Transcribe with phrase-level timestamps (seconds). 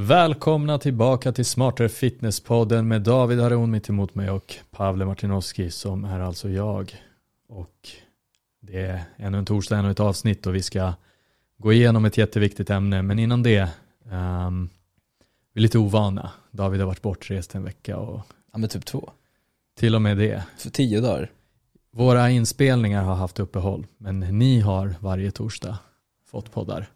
[0.00, 6.04] Välkomna tillbaka till Smartare Fitness-podden med David Haron mitt emot mig och Pavle Martinovski som
[6.04, 6.94] är alltså jag.
[7.48, 7.88] Och
[8.60, 10.92] det är ännu en torsdag, ännu ett avsnitt och vi ska
[11.58, 13.02] gå igenom ett jätteviktigt ämne.
[13.02, 13.68] Men innan det,
[14.04, 14.70] um,
[15.52, 16.30] vi är lite ovana.
[16.50, 18.20] David har varit bortrest en vecka och
[18.52, 19.10] Ja men typ två.
[19.78, 20.44] till och med det.
[20.58, 21.30] För tio dagar.
[21.92, 25.78] Våra inspelningar har haft uppehåll, men ni har varje torsdag
[26.30, 26.88] fått poddar.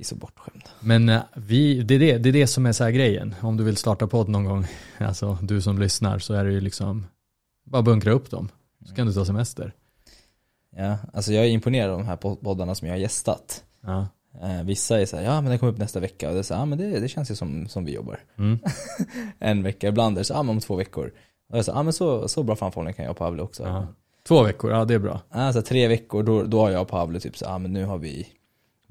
[0.00, 0.66] Är så bortskämda.
[0.80, 3.34] Men eh, vi, det, är det, det är det som är så här grejen.
[3.40, 4.66] Om du vill starta podd någon gång,
[4.98, 7.06] alltså du som lyssnar, så är det ju liksom
[7.64, 8.48] bara bunkra upp dem.
[8.88, 9.72] Så kan du ta semester.
[10.76, 13.64] Ja, alltså jag är imponerad av de här poddarna som jag har gästat.
[13.80, 14.06] Ja.
[14.42, 16.28] Eh, vissa är så här, ja men den kommer upp nästa vecka.
[16.28, 18.20] Och det är så här, ja men det, det känns ju som, som vi jobbar.
[18.38, 18.58] Mm.
[19.38, 21.12] en vecka, ibland är det så, ja men om två veckor.
[21.50, 23.62] Och jag så, ja men så, så bra framförhållning kan jag och Pavle också.
[23.62, 23.86] Ja.
[24.28, 25.20] Två veckor, ja det är bra.
[25.30, 27.98] Alltså tre veckor, då, då har jag och Pavle typ så, ja men nu har
[27.98, 28.28] vi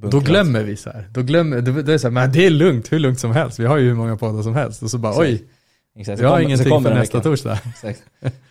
[0.02, 0.24] Då bunkrat.
[0.30, 1.10] glömmer vi så här.
[1.14, 3.32] Då glömmer, då, då är det så här, men det är lugnt, hur lugnt som
[3.32, 3.60] helst.
[3.60, 4.84] Vi har ju hur många poddar som helst.
[4.84, 5.44] Och så bara, oj,
[5.96, 7.22] Exakt, så vi har ingenting för nästa veckan.
[7.22, 7.60] torsdag.
[7.66, 8.04] Exakt.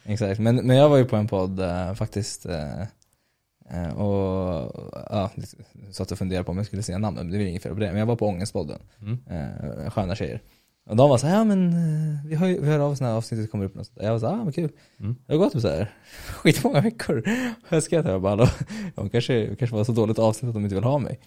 [0.05, 0.41] Exakt.
[0.41, 4.73] Men, men jag var ju på en podd eh, faktiskt eh, och
[5.11, 5.31] ja,
[5.91, 7.81] satt och funderade på om jag skulle säga namnet, men det är inget fel på
[7.81, 7.87] det.
[7.87, 9.19] Men jag var på Ångestpodden, Mm.
[9.91, 10.41] Sköna tjejer.
[10.89, 13.13] Och de var så här, ja men eh, vi, ju, vi hör av oss när
[13.13, 13.77] avsnittet kommer upp.
[13.77, 14.71] Och sånt jag var så här, ja men kul.
[15.01, 15.17] Mm.
[15.27, 15.95] Det har gått typ så här
[16.27, 17.19] skitmånga veckor.
[17.67, 18.47] Och jag skrev till dem bara, "Hallå,
[18.95, 21.21] de kanske, kanske var så dåligt avsnitt att de inte vill ha mig.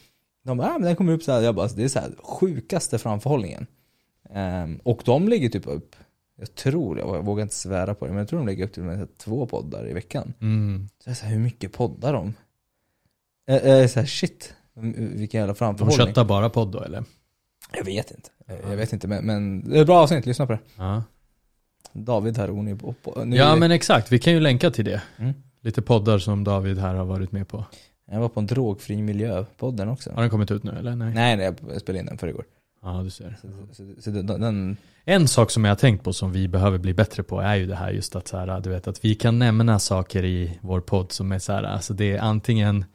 [0.44, 1.42] De bara, ja men den kommer upp så här.
[1.42, 3.68] Jag bara, det är så här sjukaste framförhållningen.
[4.30, 5.96] Ehm, och de lägger typ upp,
[6.40, 8.82] jag tror, jag vågar inte svära på det, men jag tror de lägger upp till
[8.84, 10.34] och med två poddar i veckan.
[10.42, 10.90] Mm.
[11.04, 12.34] Så jag är så här, hur mycket poddar de?
[13.46, 14.54] Jag jag är så här, shit,
[14.96, 16.08] vilken jävla De framförhållning.
[16.08, 17.04] köttar bara podd då eller?
[17.72, 18.30] Jag vet inte.
[18.70, 20.60] Jag vet inte, men, men det är ett bra avsnitt, lyssna på det.
[20.78, 21.04] Ja,
[21.94, 24.86] David här, hon är på, på nu ja men exakt, vi kan ju länka till
[24.86, 25.02] det.
[25.18, 25.34] Mm.
[25.62, 27.66] Lite poddar som David här har varit med på.
[28.12, 30.12] Jag var på en drogfri miljö-podden också.
[30.12, 30.96] Har den kommit ut nu eller?
[30.96, 31.14] Nej.
[31.14, 32.46] Nej, nej, jag spelade in den för igår.
[32.82, 33.38] Ja, du ser.
[33.42, 36.94] Så, så, så den, En sak som jag har tänkt på som vi behöver bli
[36.94, 39.40] bättre på är ju det här just att så här, du vet att vi kan
[39.40, 42.86] nämna saker i vår podd som är så här, alltså det är antingen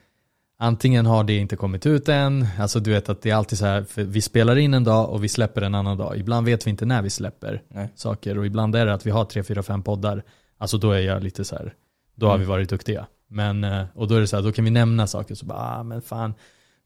[0.58, 3.66] Antingen har det inte kommit ut än, alltså du vet att det är alltid så
[3.66, 6.16] här, för vi spelar in en dag och vi släpper en annan dag.
[6.18, 7.88] Ibland vet vi inte när vi släpper Nej.
[7.94, 10.22] saker och ibland är det att vi har tre, fyra, fem poddar.
[10.58, 11.74] Alltså då är jag lite så här,
[12.14, 12.40] då har Mm.
[12.40, 13.06] vi varit duktiga.
[13.28, 15.58] Men, eh, och då är det så här, då kan vi nämna saker så bara,
[15.58, 16.34] ah, men fan,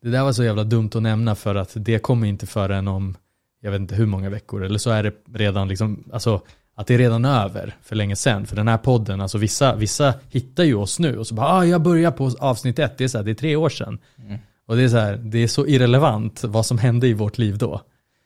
[0.02, 3.16] det där var så jävla dumt att nämna för att det kommer inte förrän om,
[3.60, 6.40] jag vet inte hur många veckor, eller så är det redan liksom, alltså
[6.80, 8.46] att det är redan över för länge sedan.
[8.46, 11.64] För den här podden, alltså vissa, vissa hittar ju oss nu och så bara, ah,
[11.64, 13.98] jag börjar på avsnitt ett, det är så här, det är tre år sedan.
[14.18, 14.38] Mm.
[14.66, 17.58] Och det är så här, det är så irrelevant vad som hände i vårt liv
[17.58, 17.80] då.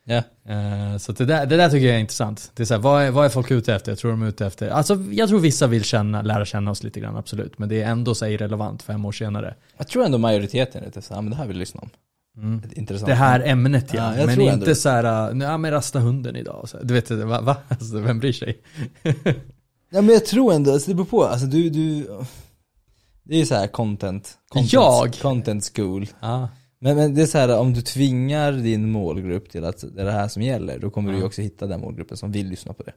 [0.04, 0.22] ja.
[0.48, 2.50] Eh, Så det, där, det där tycker jag är intressant.
[2.54, 3.92] Det är så här, vad, är, vad är folk ute efter?
[3.92, 6.82] Jag tror de är ute efter, alltså jag tror vissa vill känna, lära känna oss
[6.82, 7.58] lite grann, absolut.
[7.58, 9.54] Men det är ändå så irrelevant fem år senare.
[9.76, 11.90] Jag tror ändå majoriteten är lite så här, men det här vill jag lyssna om.
[12.36, 12.62] Mm.
[12.72, 13.06] Intressant.
[13.08, 14.74] Det här ämnet ja, Ja, men inte det.
[14.74, 16.68] så här, "Nu, ja men rasta hunden idag.
[16.68, 16.84] Så, här.
[16.84, 17.40] du vet, va?
[17.40, 17.56] va?
[17.68, 18.62] Alltså, vem bryr sig?
[19.90, 22.06] Ja men jag tror ändå, alltså det beror på, alltså du, du
[23.24, 25.14] Det är ju så här content, content Jag?
[25.14, 29.64] Content school Ja, men, men det är så här om du tvingar din målgrupp till
[29.64, 31.26] att det är det här som gäller, då kommer du ju Ja.
[31.26, 32.92] också hitta den målgruppen som vill lyssna på det.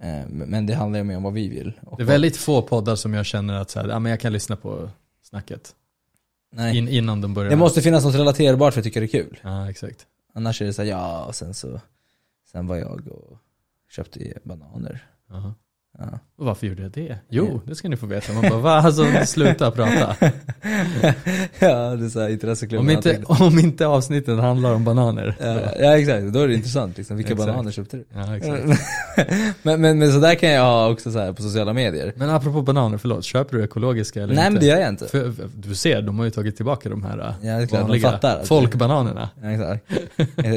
[0.00, 2.96] Eh, Men det handlar ju mer om vad vi vill Det är väldigt få poddar
[2.96, 4.90] som jag känner att så här, ja, men jag kan lyssna på
[5.22, 5.70] snacket.
[6.56, 7.50] Nej, In, innan de börjar.
[7.50, 10.06] det måste finnas något relaterbart för att tycka det är kul Ja, exakt.
[10.34, 11.80] Annars är det så här, ja och sen så
[12.52, 13.38] Sen var jag och
[13.90, 15.54] köpte bananer Jaha.
[15.98, 16.18] Ja.
[16.38, 17.18] Och varför gjorde jag det?
[17.28, 18.32] Jo, det ska ni få veta.
[18.32, 18.70] Man bara, va?
[18.72, 20.16] Alltså, sluta prata.
[21.58, 25.36] ja, det är såhär intresseklubb Om inte, om inte avsnittet handlar om bananer.
[25.40, 27.48] ja, ja exakt, då är det intressant liksom, vilka Exakt.
[27.50, 28.04] bananer köpte du?
[28.14, 28.62] Ja, exakt.
[29.62, 32.12] men, men, men så där kan jag ha också så här på sociala medier.
[32.16, 33.24] Men apropå bananer, förlåt.
[33.24, 34.52] Köper du ekologiska eller Nej inte?
[34.52, 35.06] men det gör jag inte.
[35.08, 38.40] För, du ser, de har ju tagit tillbaka de här Ja, det klart, vanliga fattar
[38.40, 39.28] att- folkbananerna.
[39.42, 39.84] Ja, exakt.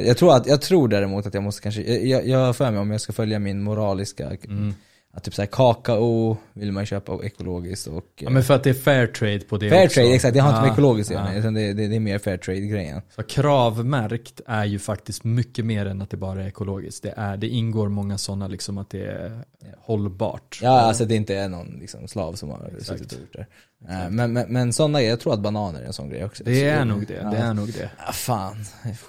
[0.08, 2.80] jag, tror att, jag tror däremot att jag måste kanske, jag, jag, jag för mig
[2.80, 4.74] om jag ska följa min moraliska, Mm.
[5.18, 8.74] Att typ såhär kakao vill man köpa ekologiskt och Ja, men för att det är
[8.74, 9.94] fair trade på det Fair också.
[9.94, 12.00] trade, exakt, det har inte med Ja, ekologiskt att göra, utan det, det, det är
[12.00, 13.02] mer fair trade grejen.
[13.16, 17.04] Så kravmärkt är ju faktiskt mycket mer än att det bara är ekologiskt.
[17.04, 19.44] Det, är, det ingår många sådana liksom att det är
[19.78, 20.60] hållbart.
[20.62, 23.46] Ja, alltså det inte är någon liksom, slav som har suttit och gjort det.
[23.90, 26.44] Eh, Men, men, men sådana grejer, jag tror att bananer är en sån grej också.
[26.44, 27.30] Det är nog det, ja.
[27.30, 27.90] det är nog det.
[28.06, 28.56] Ja, fan.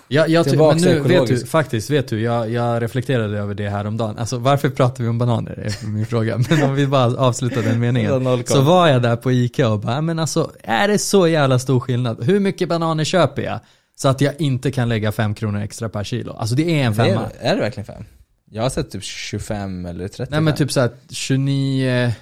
[0.09, 3.85] Jag, jag, men nu, vet du, faktiskt, vet du, jag, jag reflekterade över det här
[3.85, 4.19] om dagen.
[4.19, 5.53] Alltså varför pratar vi om bananer?
[5.53, 6.39] är min fråga.
[6.51, 8.45] Men om vi bara avslutar den meningen.
[8.47, 11.81] Så var jag där på Ica och bara, men alltså är det så jävla stor
[11.81, 12.25] skillnad?
[12.25, 13.61] Hur mycket bananer köper jag?
[13.97, 16.33] Så att jag inte kan lägga fem kronor extra per kilo.
[16.33, 17.31] Alltså det är en Det femma.
[17.41, 18.05] är, är det verkligen fem?
[18.51, 22.13] Jag har sett typ 25 eller 30 Nej men typ såhär 29,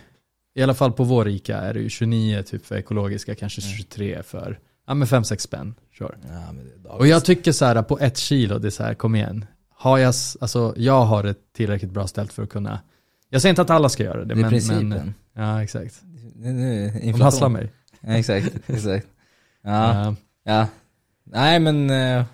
[0.57, 3.73] i alla fall på vår Ica är det ju 29 typ för ekologiska, kanske Mm.
[3.77, 6.15] 23 för, ja men 5-6 spänn, sure.
[6.29, 9.15] Ja, det Och jag tycker så här på ett kilo, det är så här, kom
[9.15, 9.45] igen.
[9.71, 12.81] har jag, alltså jag har ett tillräckligt bra ställt för att kunna,
[13.31, 14.89] jag säger inte att alla ska göra det, Det är men, principen.
[14.89, 16.01] men ja exakt.
[16.35, 16.63] Det- det
[17.09, 17.73] är De hasslar mig.
[18.01, 19.07] Ja, exakt, exakt.
[19.63, 20.15] Ja, Ja,
[20.45, 20.67] ja.
[21.25, 22.25] Nej men, eh,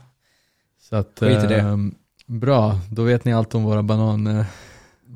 [0.80, 1.60] så att, Skit i det.
[1.60, 1.94] ehm,
[2.26, 4.44] bra, då vet ni allt om våra banan.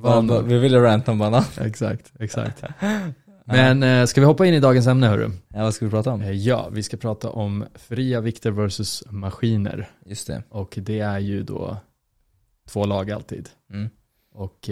[0.04, 1.44] Eh, vad, vi ville ranta om banan.
[1.60, 2.62] Exakt, exakt.
[3.48, 5.30] Men eh, ska vi hoppa in i dagens ämne hörru?
[5.48, 6.22] Ja, vad ska vi prata om?
[6.22, 9.88] Eh, Ja, vi ska prata om fria vikter versus maskiner.
[10.06, 10.42] Just det.
[10.48, 11.76] Och det är ju då
[12.68, 13.48] två lag alltid.
[13.72, 13.88] Mm.
[14.34, 14.70] Och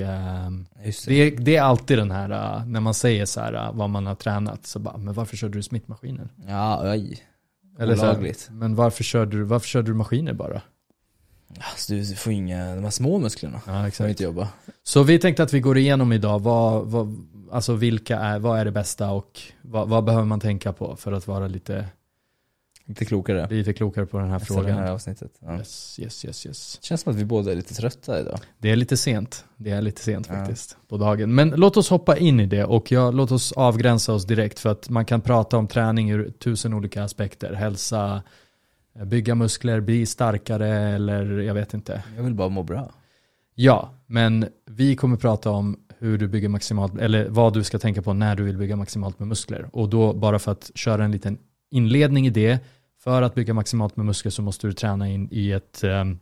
[0.84, 1.30] Just det.
[1.30, 4.06] det, det är alltid den här, eh, när man säger så här eh, vad man
[4.06, 6.28] har tränat, så bara, men varför körde du smittmaskinen?
[6.48, 7.18] Ja, oj.
[7.78, 8.48] Eller så här, Olagligt.
[8.52, 10.62] men varför körde, du, varför körde du maskiner bara?
[11.58, 13.60] Alltså, du får inga, de här små musklerna.
[13.66, 14.08] Ja, exakt.
[14.10, 14.48] inte jobba.
[14.82, 18.64] Så vi tänkte att vi går igenom idag, vad, vad, alltså vilka är, vad är
[18.64, 21.86] det bästa och vad, vad behöver man tänka på för att vara lite,
[22.86, 23.46] Lite klokare.
[23.50, 24.66] lite klokare på den här Efter frågan?
[24.66, 25.30] det här avsnittet.
[25.40, 25.56] Ja.
[25.58, 26.78] Yes, yes, yes, yes.
[26.82, 28.38] Känns som att vi båda är lite trötta idag.
[28.58, 29.44] Det är lite sent.
[29.56, 30.34] Det är lite sent Ja.
[30.34, 31.34] faktiskt på dagen.
[31.34, 34.70] Men låt oss hoppa in i det och jag, låt oss avgränsa oss direkt för
[34.70, 37.52] att man kan prata om träning ur tusen olika aspekter.
[37.52, 38.22] Hälsa,
[39.02, 42.02] bygga muskler, bli starkare eller jag vet inte.
[42.16, 42.92] Jag vill bara må bra.
[43.54, 48.02] Ja, men vi kommer prata om hur du bygger maximalt, eller vad du ska tänka
[48.02, 49.68] på när du vill bygga maximalt med muskler.
[49.72, 51.38] Och då bara för att köra en liten
[51.70, 52.58] inledning i det,
[53.04, 56.18] för att bygga maximalt med muskler så måste du träna in i ett, ehm,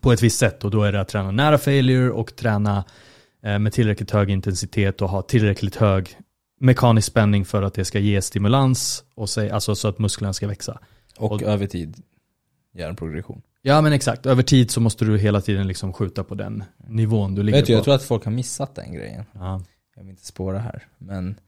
[0.00, 0.64] på ett visst sätt.
[0.64, 2.84] Och då är det att träna nära failure och träna
[3.42, 6.16] eh, med tillräckligt hög intensitet och ha tillräckligt hög
[6.60, 10.48] mekanisk spänning för att det ska ge stimulans, och se, alltså så att musklerna ska
[10.48, 10.78] växa.
[11.18, 12.02] Och, Och- över tid
[12.72, 13.42] göra en progression.
[13.62, 17.34] Ja men exakt, över tid så måste du hela tiden liksom skjuta på den nivån
[17.34, 17.76] du ligger Vet du, på.
[17.76, 19.24] jag tror att folk har missat den grejen.
[19.32, 19.62] ja.
[19.96, 20.86] Jag vill inte spåra här.
[20.98, 21.40] Men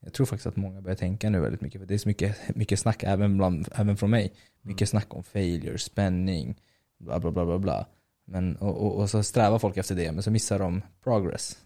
[0.00, 1.80] jag tror faktiskt att många börjar tänka nu väldigt mycket.
[1.80, 4.32] För det är så mycket, mycket snack även, bland, även från mig.
[4.62, 6.56] Mycket snack om failure, spänning,
[6.98, 7.86] bla bla bla bla bla.
[8.26, 11.56] Men, och, och, och så strävar folk efter det, men så missar de progress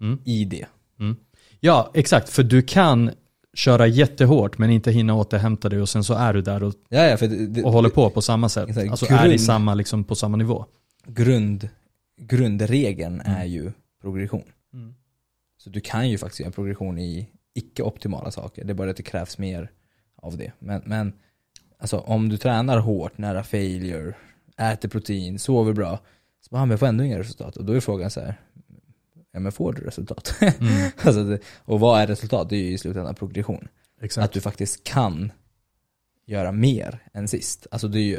[0.00, 0.18] Mm.
[0.24, 0.66] i det.
[1.60, 2.28] Ja, exakt.
[2.28, 3.10] För du kan
[3.60, 7.04] köra jättehårt men inte hinna återhämta dig och sen så är du där och, Ja,
[7.06, 8.68] ja, för det, det, och håller på på samma sätt.
[8.68, 8.90] Exakt.
[8.90, 10.64] Alltså är i Grund- samma, liksom, på samma nivå.
[11.06, 11.68] grund,
[12.20, 13.36] grundregeln Mm.
[13.40, 13.72] är ju
[14.02, 14.42] progression.
[15.58, 18.64] Så du kan ju faktiskt göra en progression i icke-optimala saker.
[18.64, 19.70] Det är bara att det krävs mer
[20.16, 20.52] av det.
[20.58, 21.12] Men, men
[21.78, 24.14] alltså, om du tränar hårt, nära failure,
[24.60, 25.98] äter protein, sover bra,
[26.40, 27.56] så bara, "Ah, men jag får ändå inga resultat.
[27.56, 28.34] Och då är frågan så här,
[29.32, 30.34] ja men får du resultat?
[30.40, 30.90] Mm.
[31.02, 32.48] alltså det, och vad är resultat?
[32.50, 33.68] Det är ju i slutändan progression.
[33.98, 34.32] Att Exakt.
[34.32, 35.32] du faktiskt kan
[36.26, 37.66] göra mer än sist.
[37.70, 38.18] Alltså det är ju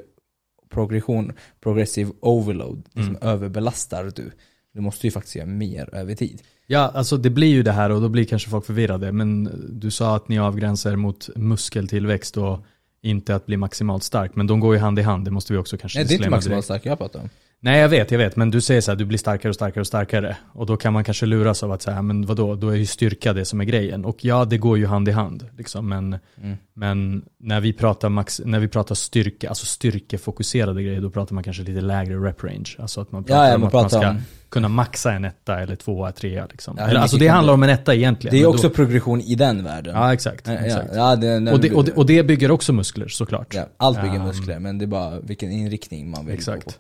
[0.70, 3.28] progression, progressive overload, liksom Mm.
[3.28, 4.32] överbelastar du.
[4.74, 6.42] Du måste ju faktiskt göra mer över tid.
[6.68, 9.12] Ja, alltså det blir ju det här och då blir kanske folk förvirrade.
[9.12, 9.50] Men
[9.80, 12.66] du sa att ni avgränsar mot muskeltillväxt och
[13.02, 14.36] inte att bli maximalt stark.
[14.36, 16.16] Men de går ju hand i hand, det måste vi också kanske Nej det är
[16.16, 16.66] inte maximalt direkt.
[16.66, 17.30] stark jag pratar om.
[17.64, 18.36] Nej jag vet, jag vet.
[18.36, 20.38] Men du säger så här, du blir starkare och starkare och starkare.
[20.54, 23.34] Och då kan man kanske luras av att säga, men vadå, då är ju styrka
[23.34, 24.06] det som är grejen.
[24.06, 25.46] Och ja, det går ju hand i hand.
[25.58, 25.90] Liksom.
[25.90, 26.58] Men, Mm.
[26.74, 31.44] men när, vi pratar max, när vi pratar styrka, alltså styrkefokuserade grejer, då pratar man
[31.44, 32.76] kanske lite lägre rep range.
[32.80, 35.26] Alltså att man pratar Ja, ja om man att man ska om, kunna maxa en
[35.26, 36.48] etta eller tvåa, trea.
[36.52, 36.76] Liksom.
[36.80, 38.36] Ja, eller, alltså det handlar om en etta egentligen.
[38.38, 39.96] det är också Då, progression i den världen.
[39.96, 40.48] ja, exakt.
[40.48, 40.90] Ja, ja, exakt.
[40.96, 43.56] ja, det, när Och, det, och, det, bygger- och det bygger också muskler såklart.
[43.78, 46.64] allt bygger Um, muskler, men det är bara vilken inriktning man vill Exakt.
[46.66, 46.78] gå på.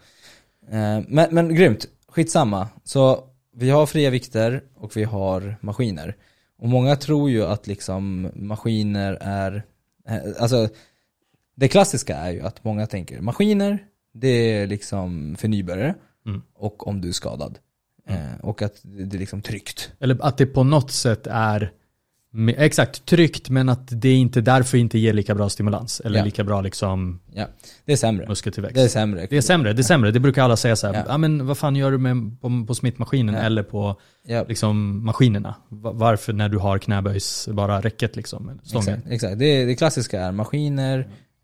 [0.71, 2.67] Eh, Men, men grymt, skitsamma.
[2.83, 3.23] Så
[3.55, 6.15] vi har fria vikter och vi har maskiner.
[6.59, 9.63] Och många tror ju att liksom maskiner är,
[10.07, 10.69] eh, alltså
[11.55, 16.41] det klassiska är ju att många tänker maskiner, det är liksom för nybörjare Mm.
[16.55, 17.59] och om du är skadad.
[18.07, 18.21] Mm.
[18.21, 19.91] Eh, Och att det det är liksom tryggt.
[19.99, 21.71] Eller att det på något sätt är
[22.33, 25.99] med- exakt tryggt men att det inte därför inte ger lika bra stimulans.
[26.05, 26.25] Eller Ja.
[26.25, 27.19] lika bra liksom
[27.85, 28.27] Det är sämre.
[28.27, 28.75] muskeltillväxt.
[28.75, 29.27] Det är sämre.
[29.29, 30.11] Det är sämre, det är sämre.
[30.11, 30.93] Det brukar alla säga så här.
[30.93, 31.03] Ja.
[31.07, 31.17] Ja.
[31.17, 33.41] men vad fan gör du med, på, på smittmaskinen Ja.
[33.41, 35.55] eller på Ja, liksom, maskinerna?
[35.69, 38.59] Va- Varför när du har knäböjs, bara räcket liksom?
[38.63, 38.87] Stången.
[38.89, 39.11] exakt.
[39.11, 39.39] exakt.
[39.39, 40.99] Det, det klassiska är maskiner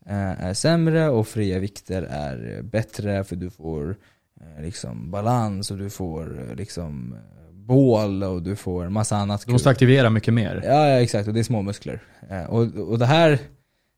[0.10, 3.96] eh, är sämre och fria vikter är bättre för du får
[4.42, 7.16] eh, liksom balans och du får eh, liksom
[7.68, 10.62] bål och du får massa annat Du måste aktivera mycket mer.
[10.66, 12.02] Ja, ja exakt och det är små muskler.
[12.30, 13.40] Eh, och, och det här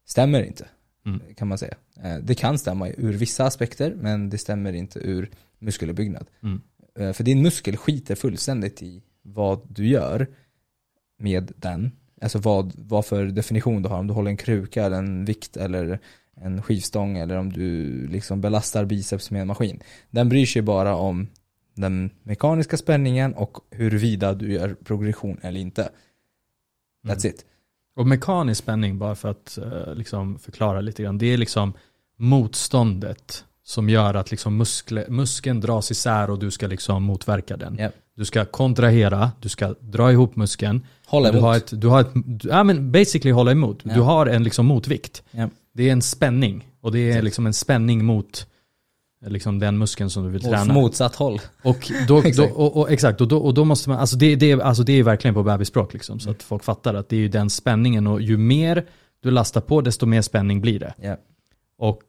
[0.06, 0.66] stämmer inte
[1.06, 1.22] Mm.
[1.36, 1.74] kan man säga.
[2.04, 6.28] Eh, det kan stämma ur vissa aspekter men det stämmer inte ur muskeluppbyggnad.
[6.44, 6.62] Mm.
[7.00, 10.28] Eh, för din muskel skiter fullständigt i vad du gör
[11.20, 11.92] med den.
[12.22, 14.00] Alltså vad, vad för definition du har.
[14.00, 16.00] Om du håller en kruka eller en vikt eller
[16.42, 19.80] en skivstång eller om du liksom belastar biceps med en maskin.
[20.10, 21.28] Den bryr sig bara om
[21.82, 25.82] den mekaniska spänningen och huruvida du gör progression eller inte.
[27.08, 27.36] That's Mm.
[27.36, 27.46] it.
[27.96, 31.74] Och mekanisk spänning, bara för att eh, liksom förklara lite grann, det är liksom
[32.18, 37.76] motståndet som gör att liksom muskle, muskeln dras isär och du ska liksom motverka den.
[37.80, 37.90] Ja.
[38.16, 40.86] Du ska kontrahera, du ska dra ihop muskeln.
[41.06, 41.44] Hålla Du emot.
[41.48, 43.80] har ett, du har ett, du- ja men basically hålla emot.
[43.84, 43.94] Ja.
[43.94, 45.24] Du har en liksom motvikt.
[45.32, 45.50] Ja.
[45.74, 46.68] Det är en spänning.
[46.82, 48.48] Och det är liksom en spänning mot
[49.26, 50.74] liksom den muskeln som du vill Åt träna.
[50.74, 51.40] motsatt håll.
[51.64, 52.54] Och då, då, Exakt.
[52.54, 54.94] och, och, exakt, och då, och då måste man, alltså det, det, är- alltså det
[54.94, 58.08] är verkligen på bebisspråk liksom, så att folk fattar att det är ju den spänningen
[58.08, 58.86] och ju mer
[59.22, 60.94] du lastar på desto mer spänning blir det.
[61.02, 61.18] Ja.
[61.78, 62.04] Och,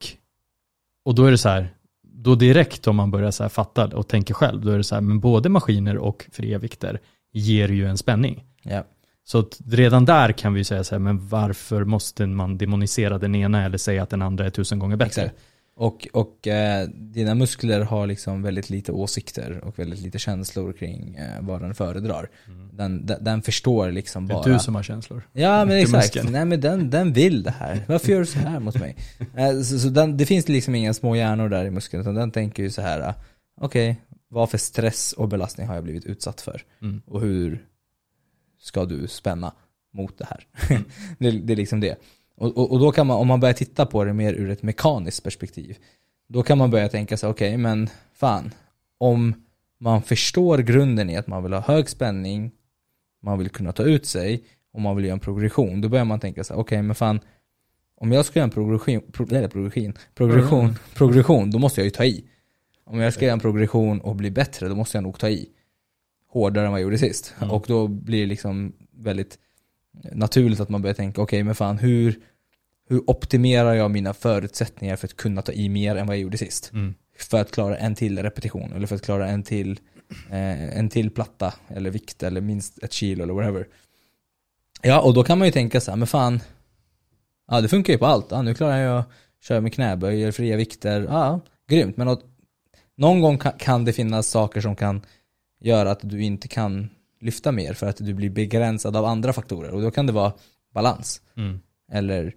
[1.05, 4.09] och då är det så här, då direkt om man börjar så här fatta och
[4.09, 7.01] tänker själv, då är det så här, men både maskiner och fria vikter
[7.33, 8.45] ger ju en spänning.
[8.63, 8.85] Ja.
[9.25, 13.65] Så redan där kan vi säga så här, men varför måste man demonisera den ena
[13.65, 15.23] eller säga att den andra är tusen gånger bättre?
[15.23, 15.41] Exakt.
[15.81, 21.15] Och, och eh, dina muskler har liksom väldigt lite åsikter och väldigt lite känslor kring
[21.15, 22.31] eh, vad den föredrar.
[22.73, 24.45] Den, den, den förstår liksom Det bara.
[24.45, 25.23] är du som har känslor.
[25.33, 26.15] Ja men exakt.
[26.15, 26.33] muskeln.
[26.33, 27.85] Nej men den, den vill det här.
[27.89, 28.97] Varför gör du så här mot mig?
[29.37, 32.31] Eh, Så, så den, det finns liksom inga små hjärnor där i muskeln utan den
[32.31, 33.01] tänker ju så här.
[33.01, 33.15] ah,
[33.61, 36.63] Okej, vad för stress och belastning har jag blivit utsatt för?
[36.83, 37.03] Mm.
[37.07, 37.65] Och hur
[38.61, 39.53] ska du spänna
[39.95, 40.47] mot det här?
[40.71, 40.85] Mm.
[41.19, 41.97] det, det är liksom det.
[42.41, 44.63] Och, och, och då kan man, om man börjar titta på det mer ur ett
[44.63, 45.77] mekaniskt perspektiv,
[46.29, 48.51] då kan man börja tänka sig, okej men fan,
[48.99, 49.35] om
[49.79, 52.51] man förstår grunden i att man vill ha hög spänning,
[53.23, 56.21] man vill kunna ta ut sig och man vill göra en progression, då börjar man
[56.21, 57.21] tänka så här, okej men fan,
[57.97, 61.91] om jag ska göra en progression, pro, eller progression, progression, progression, då måste jag ju
[61.91, 62.25] ta i.
[62.85, 65.49] Om jag ska göra en progression och bli bättre, då måste jag nog ta i
[66.29, 67.35] hårdare än vad jag gjorde sist.
[67.39, 67.51] Mm.
[67.51, 69.39] Och då blir det liksom väldigt
[70.13, 72.21] naturligt att man börjar tänka, okej men fan hur,
[72.91, 76.39] hur optimerar jag mina förutsättningar för att kunna ta i mer än vad jag gjorde
[76.39, 76.73] sist?
[76.73, 76.95] Mm.
[77.19, 79.81] För att klara en till repetition, eller för att klara en till,
[80.31, 83.67] eh, en till platta, eller vikt, eller minst ett kilo eller whatever.
[84.83, 86.41] Ja, och då kan man ju tänka så här, men fan,
[87.49, 88.27] ja det funkar ju på allt.
[88.31, 89.11] Ja, nu klarar jag att
[89.43, 91.97] köra med knäböj, fria vikter, ja, grymt.
[91.97, 92.21] Men att,
[92.97, 95.03] någon gång kan, det finnas saker som kan
[95.61, 99.71] göra att du inte kan lyfta mer för att du blir begränsad av andra faktorer.
[99.71, 100.33] Och då kan det vara
[100.75, 101.61] balans, Mm.
[101.93, 102.35] eller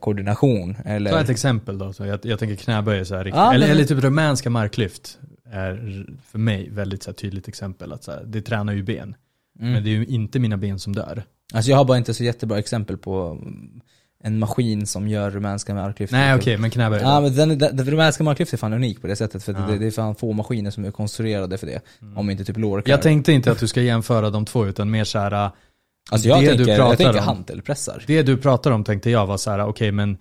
[0.00, 1.10] koordination, eller...
[1.10, 1.92] Ta ett exempel då.
[1.92, 3.38] Så jag, jag tänker knäböj är så här riktigt.
[3.38, 5.18] Ja, eller, men- eller typ rumänska marklyft
[5.52, 7.92] är för mig väldigt så tydligt exempel.
[7.92, 9.14] Att så här, det tränar ju ben.
[9.60, 9.72] Mm.
[9.72, 11.22] Men det är ju inte mina ben som dör.
[11.54, 13.80] Alltså jag har bara inte så jättebra exempel på mm,
[14.24, 16.12] en maskin som gör rumänska marklyft.
[16.12, 17.00] Nej okej, men knäböj.
[17.02, 19.58] Ja men den, den, den rumänska marklyft är fan unik på det sättet för Ja.
[19.60, 21.80] det, det är fan få maskiner som är konstruerade för det.
[22.16, 22.90] Om inte typ lårkar.
[22.90, 25.50] jag tänkte inte att du ska jämföra de två utan mer så här.
[26.10, 27.24] Alltså jag det du tänker, pratar jag tänker om.
[27.26, 28.04] hantelpressar.
[28.06, 30.18] Det du pratar om tänkte jag var så här, okej men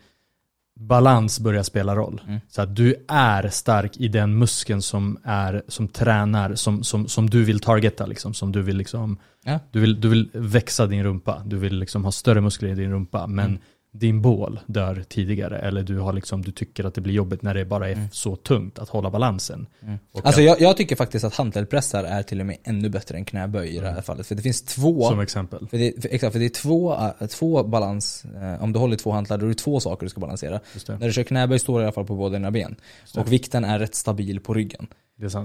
[0.80, 2.22] balans börjar spela roll.
[2.28, 2.40] Mm.
[2.50, 7.30] Så att du är stark i den muskeln som är, som tränar, som, som, som
[7.30, 9.60] du vill targeta liksom, som du vill liksom, Ja.
[9.72, 12.92] du vill, du vill växa din rumpa, du vill liksom ha större muskler i din
[12.92, 13.60] rumpa, men Mm.
[14.00, 17.54] Din bål dör tidigare, eller du har liksom, du tycker att det blir jobbigt när
[17.54, 18.08] det bara är Mm.
[18.12, 19.68] så tungt att hålla balansen.
[19.82, 19.98] Mm.
[20.24, 23.68] Alltså jag, jag tycker faktiskt att hantelpressar är till och med ännu bättre än knäböj
[23.78, 24.28] i det här fallet.
[24.28, 25.68] För det finns två som exempel.
[25.68, 28.96] För det, för, exakt, för det är två, äh, två balans, eh, om du håller
[28.96, 30.60] två hantlar då är det två saker du ska balansera.
[30.88, 32.76] När du kör knäböj står du i alla fall på båda dina ben.
[33.16, 34.88] Och vikten är rätt stabil på ryggen.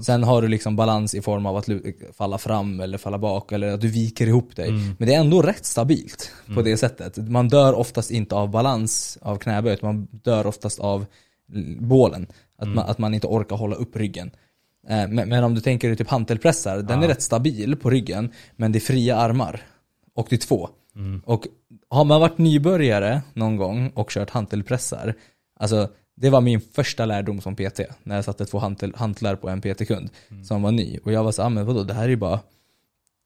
[0.03, 1.69] Sen har du liksom balans i form av att
[2.17, 4.69] falla fram eller falla bak eller att du viker ihop dig.
[4.69, 4.95] Mm.
[4.99, 7.17] Men det är ändå rätt stabilt på det sättet.
[7.17, 11.05] Man dör oftast inte av balans av knäböj, utan man dör oftast av
[11.79, 12.27] bålen.
[12.57, 12.75] Att, Mm.
[12.75, 14.31] man, att man inte orkar hålla upp ryggen.
[14.87, 17.03] Eh, Men, men om du tänker dig typ hantelpressar, den Ja.
[17.03, 19.61] är rätt stabil på ryggen, men det är fria armar.
[20.15, 20.69] Och det är två.
[20.95, 21.21] Mm.
[21.25, 21.47] Och
[21.89, 25.13] har man varit nybörjare någon gång och kört hantelpressar,
[25.59, 29.49] alltså det var min första lärdom som PT, när jag satte två hantel, hantlar på
[29.49, 30.09] en PT-kund
[30.45, 30.99] som var ny.
[31.03, 32.39] Och jag var så ah, men vadå, det här är ju bara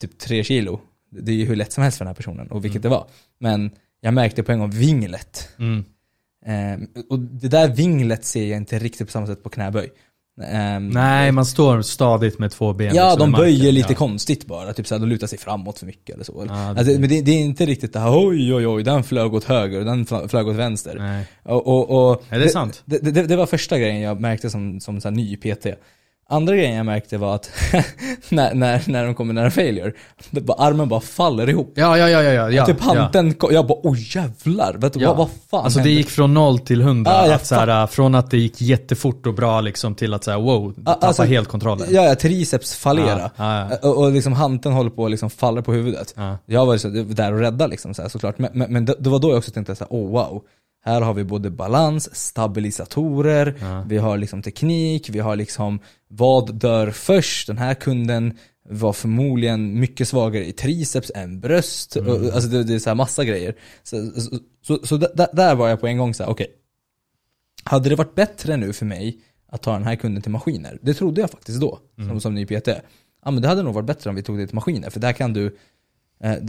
[0.01, 0.79] typ tre kilo.
[1.09, 3.07] Det är ju hur lätt som helst för den här personen, och vilket det var.
[3.39, 5.49] Men jag märkte på en gång vinglet.
[5.59, 5.85] Mm.
[6.45, 9.91] Ehm, och det där vinglet ser jag inte riktigt på samma sätt på knäböj.
[10.43, 12.95] Ehm, Nej, man står stadigt med två ben.
[12.95, 13.45] Ja, de marken.
[13.45, 13.97] böjer lite Ja.
[13.97, 14.73] konstigt bara.
[14.73, 16.43] Typ såhär, de lutar sig framåt för mycket eller så.
[16.47, 19.03] Ja, det- alltså, men det, det är inte riktigt det här oj oj oj, den
[19.03, 20.95] flög åt höger och den fl- flög åt vänster.
[20.99, 21.25] Nej.
[21.43, 22.81] Och, och, och, Är det sant?
[22.85, 25.65] Det, det, det var första grejen jag märkte som, som så ny PT.
[26.29, 27.49] Andra grejen jag märkte var att
[28.29, 29.93] när, när, när de kommer nära failure,
[30.29, 31.73] det bara, armen bara faller ihop.
[31.75, 32.49] Ja, ja, ja, ja, ja.
[32.51, 32.93] ja typ ja.
[32.93, 35.07] hanteln, ko- jag bara oj jävlar, vet du, Ja.
[35.07, 35.93] vad, vad fan Alltså det hände?
[35.97, 37.11] gick från noll till hundra.
[37.11, 40.23] Ja, jag att så här, från att det gick jättefort och bra liksom till att
[40.23, 41.87] säga wow, du Ja, tappar alltså, helt kontrollen.
[41.91, 43.31] Ja, ja, triceps fallera.
[43.35, 46.13] Ja, ja, Och, och liksom hanteln håller på att liksom falla på huvudet.
[46.17, 46.37] ja.
[46.45, 48.37] Jag var så, där och rädda liksom så här, såklart.
[48.39, 50.41] Men, men, men det, det var då jag också tänkte så här, oh wow.
[50.87, 53.85] Här har vi både balans, stabilisatorer, Ja.
[53.87, 57.47] vi har liksom teknik, vi har liksom vad dör först?
[57.47, 58.37] Den här kunden
[58.69, 61.95] var förmodligen mycket svagare i triceps än bröst.
[61.95, 63.55] Och, alltså det, det är så här massa grejer.
[63.83, 66.47] Så, så, så, så där, där var jag på en gång så här, okej.
[67.63, 69.17] Hade det varit bättre nu för mig
[69.49, 70.79] att ta den här kunden till maskiner.
[70.81, 72.67] Det trodde jag faktiskt då, som, som ny PT.
[73.25, 75.13] Ja men det hade nog varit bättre om vi tog det till maskiner, för där
[75.13, 75.57] kan du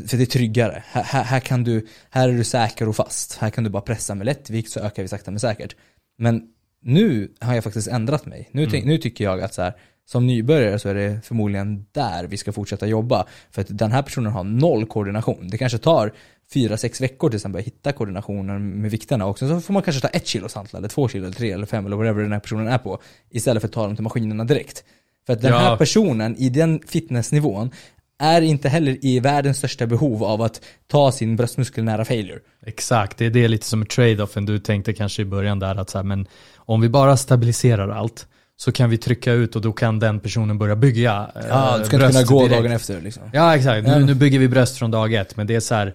[0.09, 0.83] för det är tryggare.
[0.87, 3.37] Här, här, här, kan du, här är du säker och fast.
[3.39, 5.77] Här kan du bara pressa med lättvikt så ökar vi sakta men säkert.
[6.19, 6.43] Men
[6.83, 8.49] nu har jag faktiskt ändrat mig.
[8.53, 9.73] Nu, tänk, nu tycker jag att så här,
[10.07, 13.27] som nybörjare så är det förmodligen där vi ska fortsätta jobba.
[13.51, 15.49] För att den här personen har noll koordination.
[15.49, 16.13] Det kanske tar
[16.55, 19.27] fyra, sex veckor tills han börjar hitta koordinationen med vikterna.
[19.27, 21.51] Och sen så får man kanske ta ett kilos hantlar, eller två kilo, eller tre,
[21.53, 22.99] eller fem, eller whatever den här personen är på.
[23.31, 24.85] Istället för att ta dem till maskinerna direkt.
[25.27, 25.59] För att den Ja.
[25.59, 27.71] här personen i den fitnessnivån
[28.19, 32.39] är inte heller i världens största behov av att ta sin bröstmuskel nära failure.
[32.67, 35.91] Exakt, det är det lite som en trade-offen du tänkte kanske i början där att
[35.91, 39.73] så här, men om vi bara stabiliserar allt så kan vi trycka ut och då
[39.73, 42.63] kan den personen börja bygga eh, Ja, du ska inte kunna gå direkt.
[42.63, 43.23] dagen efter liksom.
[43.33, 45.95] Ja exakt, nu, nu bygger vi bröst från dag ett men det är så här,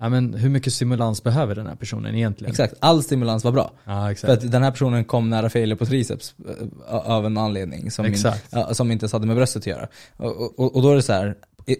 [0.00, 2.50] ja men hur mycket stimulans behöver den här personen egentligen?
[2.50, 3.72] Exakt, all stimulans var bra.
[3.84, 6.34] Ja För att den här personen kom nära failure på triceps
[6.88, 8.16] eh, av en anledning som, in,
[8.72, 9.88] som inte ens hade med bröstet att göra.
[10.16, 11.34] Och, och, och då är det så här,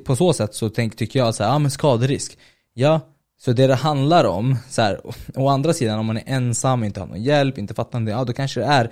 [0.06, 2.38] på så sätt så tänk, tycker jag så här, ja men skaderisk.
[2.74, 3.00] Ja,
[3.40, 5.00] så det det handlar om, så här,
[5.34, 8.24] å, andra sidan om man är ensam, inte har någon hjälp, inte fattar det, ja
[8.24, 8.90] då kanske det är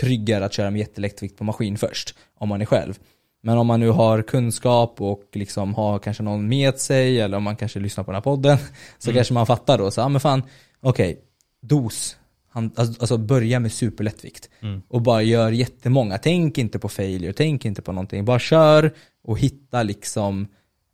[0.00, 2.98] tryggare att köra med jättelättvikt på maskin först, om man är själv.
[3.42, 7.42] Men om man nu har kunskap och liksom har kanske någon med sig, eller om
[7.42, 8.58] man kanske lyssnar på den här podden,
[8.98, 10.42] så kanske man fattar då, så ja men fan,
[10.80, 11.20] okej,
[11.62, 12.16] dos.
[12.50, 14.50] Han, alltså, alltså börja med superlättvikt.
[14.88, 16.18] Och bara gör jättemånga.
[16.18, 18.24] Tänk inte på failure, tänk inte på någonting.
[18.24, 20.46] Bara kör och hitta liksom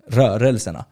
[0.08, 0.84] rörelserna.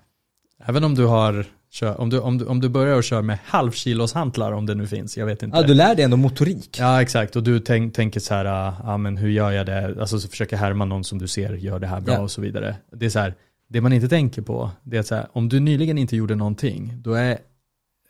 [0.67, 3.39] Även om du har, kör, om, du, om, du, om du börjar och kör med
[3.45, 5.57] halvkilos hantlar om det nu finns, jag vet inte.
[5.57, 6.77] Ja, du lär dig ändå motorik.
[6.81, 9.97] Ja exakt, och du tänk, tänker så här, ah, ja men hur gör jag det?
[10.01, 12.21] Alltså så försöker härma någon som du ser gör det här bra Ja.
[12.21, 12.77] och så vidare.
[12.93, 13.35] Det är så här,
[13.69, 16.35] det man inte tänker på, det är att så här, om du nyligen inte gjorde
[16.35, 17.39] någonting, då är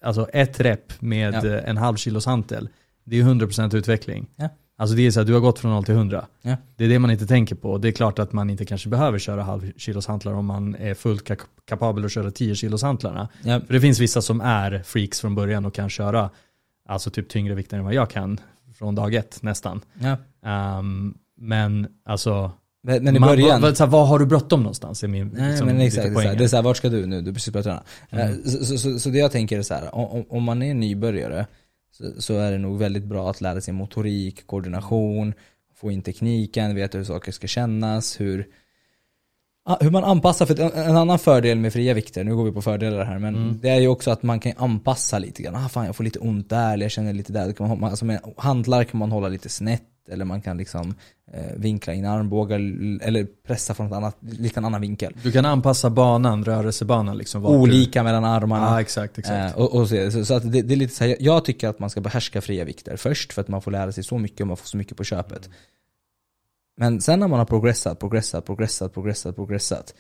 [0.03, 1.59] alltså ett rep med Ja.
[1.59, 2.69] en halv kilos hantel,
[3.05, 4.27] det är 100% utveckling.
[4.37, 4.49] Ja.
[4.79, 6.27] Alltså det är så här, du har gått från 0 till 100.
[6.43, 6.57] Ja.
[6.77, 7.79] Det är det man inte tänker på.
[7.79, 10.95] Det är klart att man inte kanske behöver köra halv kilos hantlar om man är
[10.95, 13.29] fullt ka- kapabel att köra 10 kilos hantlarna.
[13.43, 13.61] Ja.
[13.67, 16.31] För det finns vissa som är freaks från början och kan köra
[16.89, 18.41] alltså typ tyngre vikter än vad jag kan
[18.79, 19.81] från dag ett nästan.
[20.01, 20.17] Ja.
[20.51, 24.61] Ehm, men alltså, Men, men i man, början, vad, så här, vad har du bråttom
[24.63, 25.05] någonstans?
[25.05, 27.07] Är min, Nej liksom, men exakt, det är, det är så här, vart ska du
[27.07, 27.21] nu?
[27.23, 27.83] Du är precis börjat träna.
[28.11, 28.33] Mm.
[28.33, 30.75] Eh, Så, så, så, det jag tänker är så här, om, om- om man är
[30.75, 31.47] nybörjare
[31.93, 35.35] så, så är det nog väldigt bra att lära sig motorik, koordination,
[35.75, 38.47] få in tekniken, veta hur saker ska kännas, hur,
[39.65, 42.63] ah, hur man anpassar, för en, annan fördel med fria vikter, nu går vi på
[42.63, 43.59] fördelar här, men Mm.
[43.63, 45.57] det är ju också att man kan anpassa lite grann.
[45.57, 47.53] Ah, fan jag får lite ont där, eller jag känner lite där.
[47.53, 50.95] Kan man, alltså med handlar kan man hålla lite snett, eller man kan liksom
[51.33, 52.59] eh, vinkla in armbågar,
[53.03, 55.17] eller pressa från ett annat, lite en annan vinkel.
[55.23, 57.47] Du kan anpassa banan, rörelsebanan liksom.
[57.47, 58.67] Olika mellan Du, armarna.
[58.67, 59.57] ja exakt, exakt.
[59.57, 61.69] Eh, och, och så, så, så att det, det är lite så här, jag tycker
[61.69, 64.41] att man ska behärska fria vikter först för att man får lära sig så mycket
[64.41, 65.51] och man får så mycket på köpet.
[66.77, 69.95] Men sen när man har progressat, progressat, progressat, progressat, progressat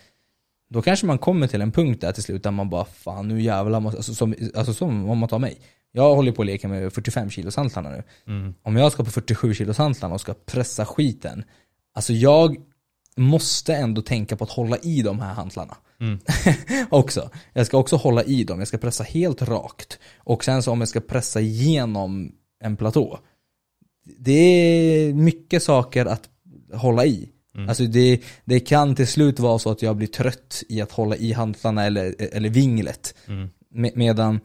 [0.70, 3.42] Då kanske man kommer till en punkt där till slut där man bara fan nu
[3.42, 5.60] jävlar måste, alltså, som, alltså som om man tar mig
[5.92, 8.54] Jag håller på att leka med 45 kilos hantlarna nu Mm.
[8.62, 11.44] Om jag ska på 47 kilos hantlarna och ska pressa skiten
[11.94, 12.56] Alltså jag
[13.16, 16.18] måste ändå tänka på att hålla i de här hantlarna Mm.
[16.90, 17.30] också.
[17.52, 19.98] Jag ska också hålla i dem, jag ska pressa helt rakt.
[20.16, 23.18] Och sen så om jag ska pressa igenom en platå.
[24.18, 26.28] Det är mycket saker att
[26.72, 27.28] hålla i.
[27.54, 27.68] Mm.
[27.68, 31.16] Alltså det, det kan till slut vara så att jag blir trött i att hålla
[31.16, 33.14] i hantlarna eller, eller vinglet.
[33.28, 33.50] Mm.
[33.74, 34.40] Me- medan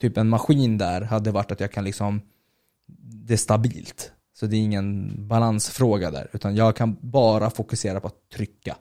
[0.00, 2.20] typ en maskin där hade varit att jag kan liksom,
[3.26, 4.12] det är stabilt.
[4.34, 8.76] Så det är ingen balansfråga där, utan jag kan bara fokusera på att trycka.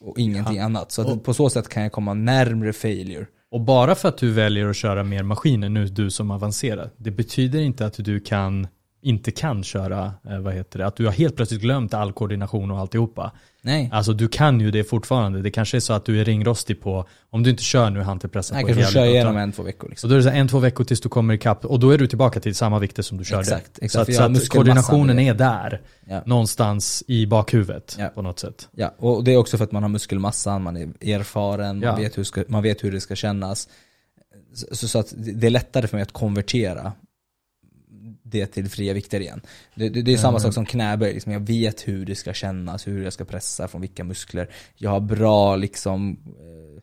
[0.00, 0.92] Och ingenting annat.
[0.92, 3.26] Så Och- på så sätt kan jag komma närmre failure.
[3.50, 7.10] Och bara för att du väljer att köra mer maskiner nu, du som avancerar, det
[7.10, 8.68] betyder inte att du kan,
[9.06, 12.70] inte kan köra, eh, vad heter det, att du har helt plötsligt glömt all koordination
[12.70, 13.32] och alltihopa.
[13.62, 13.90] Nej.
[13.92, 15.42] Alltså du kan ju det fortfarande.
[15.42, 18.60] Det kanske är så att du är ringrostig på, om du inte kör nu hantelpressen
[18.60, 20.08] på kanske ett kör igenom en, två veckor liksom.
[20.08, 21.90] Så då är det så här en, två veckor tills du kommer ikapp och då
[21.90, 23.40] är du tillbaka till samma vikter som du körde.
[23.40, 26.22] Exakt, exakt, så att, så att koordinationen är där, Ja.
[26.26, 28.08] någonstans i bakhuvudet Ja.
[28.08, 28.68] på något sätt.
[28.72, 31.92] Ja, och det är också för att man har muskelmassan, man är erfaren, Ja.
[31.92, 33.68] man, vet hur ska, man vet hur det ska kännas.
[34.72, 36.92] Så, så att det är lättare för mig att konvertera
[38.30, 39.40] det till fria vikter igen.
[39.74, 40.40] Det, det, det är samma Mm.
[40.40, 43.80] sak som knäböj, liksom jag vet hur det ska kännas, hur jag ska pressa, från
[43.80, 44.50] vilka muskler.
[44.74, 46.82] Jag har bra liksom eh,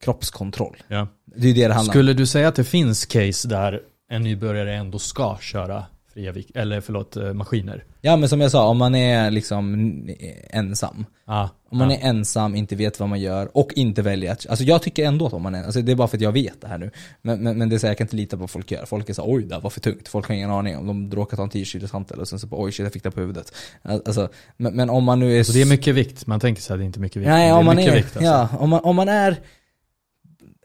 [0.00, 0.76] kroppskontroll.
[0.88, 1.08] Ja.
[1.24, 1.92] Det är det det handlar.
[1.92, 6.80] Skulle du säga att det finns case där en nybörjare ändå ska köra fria eller
[6.80, 7.84] förlåt, eh, maskiner?
[8.06, 10.04] Ja men som jag sa, om man är liksom
[10.50, 11.06] ensam.
[11.26, 11.50] Ja.
[11.70, 11.96] Om man ja.
[11.96, 15.26] är ensam, inte vet vad man gör och inte väljer att, alltså jag tycker ändå
[15.26, 16.90] att om man är, alltså det är bara för att jag vet det här nu.
[17.22, 18.86] Men, men, men det är så här, jag kan inte lita på vad folk gör.
[18.86, 20.08] Folk är så oj det var för tungt.
[20.08, 22.46] Folk har ingen aning om, de råkar ta en 10 kilos hantel och sen så
[22.46, 23.52] bara, oj shit jag fick det på huvudet.
[23.82, 25.42] Alltså, men, men om man nu är...
[25.44, 27.28] Så det är mycket vikt, man tänker så här, det är inte mycket vikt.
[27.28, 28.30] Nej, om man är, vikt alltså.
[28.30, 29.36] ja, om man, om man är,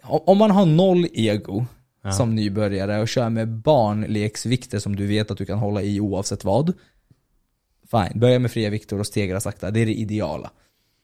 [0.03, 1.65] om man har noll ego
[2.03, 2.11] Ja.
[2.11, 6.43] som nybörjare och kör med barnleksvikter som du vet att du kan hålla i oavsett
[6.43, 6.73] vad.
[7.91, 10.51] Fine, börja med fria vikter och stegra sakta, det är det ideala.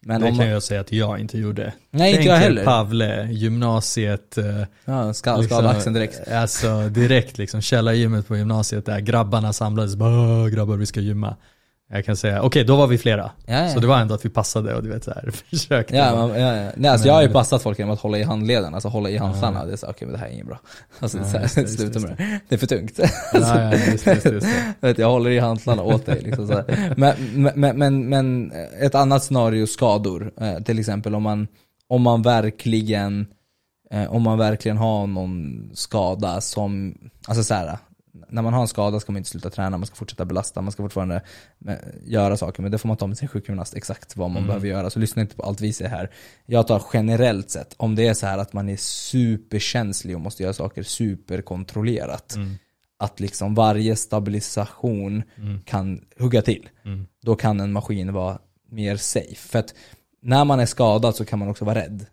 [0.05, 1.73] Men det kan man, jag säga att jag inte gjorde.
[1.91, 2.65] nej inte Tänk jag er heller.
[2.65, 4.37] Pavle, gymnasiet.
[4.37, 4.45] eh,
[4.85, 6.27] Ja, ska, liksom, axeln direkt.
[6.27, 11.35] Alltså direkt liksom, källargymmet på gymnasiet där grabbarna samlades, bara "Åh, grabbar vi ska gymma.
[11.89, 13.31] Jag kan säga, okej då var vi flera.
[13.45, 13.69] Ja, ja.
[13.69, 15.95] Så det var ändå att vi passade och du vet så här, försökte.
[15.95, 16.71] Ja, man, ja, ja.
[16.75, 19.09] Nej, alltså Men- jag har ju passat folk genom att hålla i handleden, alltså hålla
[19.09, 19.65] i handlarna.
[19.65, 20.59] Det är så, okej men det här är inget bra.
[20.99, 22.39] Alltså, det är så här, sluta med det.
[22.49, 22.99] Det är för tungt.
[23.33, 24.47] ja, just, just, just.
[24.79, 26.21] Vet, jag håller i hantlarna åt dig.
[26.21, 26.63] Liksom, så.
[26.97, 27.13] Men,
[27.55, 30.31] men, men, men ett annat scenario, skador.
[30.41, 31.47] Eh, till exempel om man,
[31.89, 33.27] om man verkligen
[33.91, 36.97] eh, om man verkligen har någon skada som,
[37.27, 37.77] alltså så här,
[38.29, 40.71] när man har en skada ska man inte sluta träna, man ska fortsätta belasta, man
[40.71, 41.21] ska fortfarande
[41.67, 41.75] eh,
[42.05, 44.47] göra saker, men det får man ta med sin sjukgymnast exakt vad man Mm.
[44.47, 44.89] behöver göra.
[44.89, 46.11] Så lyssna inte på allt vi säger här.
[46.45, 50.43] Jag tar generellt sett, om det är så här att man är superkänslig och måste
[50.43, 52.55] göra saker superkontrollerat, Mm,
[52.99, 56.69] att liksom varje stabilisation mm, kan hugga till.
[56.85, 59.35] mm, Då kan en maskin vara mer safe.
[59.35, 59.73] För att
[60.21, 62.05] när man är skadad så kan man också vara rädd.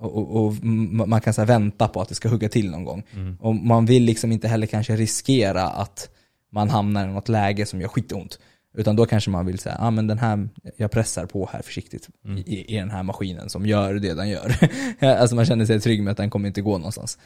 [0.00, 0.64] Och, och,
[1.08, 3.02] man kan så vänta på att det ska hugga till någon gång.
[3.14, 3.36] mm.
[3.40, 6.10] Och man vill liksom inte heller kanske riskera att
[6.52, 8.38] man hamnar i något läge som gör skitont.
[8.74, 12.08] Utan då kanske man vill säga, ah, men den här, jag pressar på här försiktigt
[12.24, 12.38] Mm.
[12.38, 14.56] i, i den här maskinen som gör det den gör.
[15.20, 17.18] alltså man känner sig trygg med att den kommer inte gå någonstans.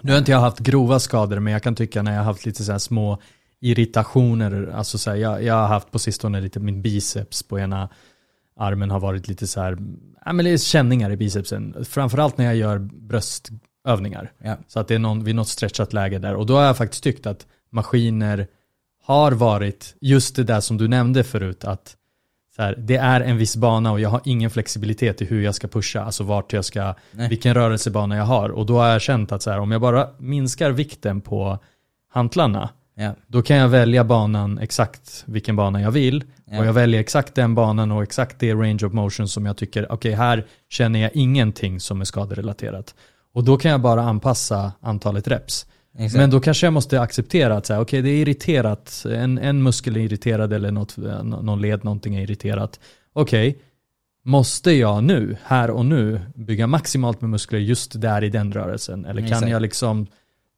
[0.00, 2.46] Nu har inte jag haft grova skador, men jag kan tycka när jag har haft
[2.46, 3.18] lite så små
[3.60, 7.88] irritationer, alltså så här, jag, jag har haft på sistone lite, min biceps på ena
[8.56, 9.78] armen har varit lite så här,
[10.24, 11.84] ja men det är känningar i bicepsen.
[11.84, 14.32] Framförallt när jag gör bröstövningar.
[14.38, 14.56] Ja.
[14.66, 16.34] Så att det är någon, vid något stretchat läge där.
[16.34, 18.46] Och då har jag faktiskt tyckt att maskiner
[19.04, 21.96] har varit just det där som du nämnde förut, att
[22.56, 25.54] så här, det är en viss bana och jag har ingen flexibilitet i hur jag
[25.54, 27.28] ska pusha, alltså vart jag ska, Nej.
[27.28, 28.48] vilken rörelsebana jag har.
[28.48, 31.58] Och då har jag känt att så här, om jag bara minskar vikten på
[32.10, 33.14] hantlarna, Ja.
[33.26, 36.24] då kan jag välja banan exakt vilken bana jag vill.
[36.50, 36.58] Ja.
[36.58, 39.92] Och jag väljer exakt den banan och exakt det range of motion som jag tycker,
[39.92, 42.94] okej här känner jag ingenting som är skaderelaterat.
[43.34, 45.66] Och då kan jag bara anpassa antalet reps.
[45.98, 46.16] Exakt.
[46.20, 50.00] Men då kanske jag måste acceptera att okej det är irriterat, en, en muskel är
[50.00, 52.80] irriterad eller något, någon led, någonting är irriterat.
[53.12, 53.58] Okej,
[54.24, 59.04] måste jag nu, här och nu, bygga maximalt med muskler just där i den rörelsen?
[59.04, 59.50] Eller kan Exakt.
[59.50, 60.06] jag liksom,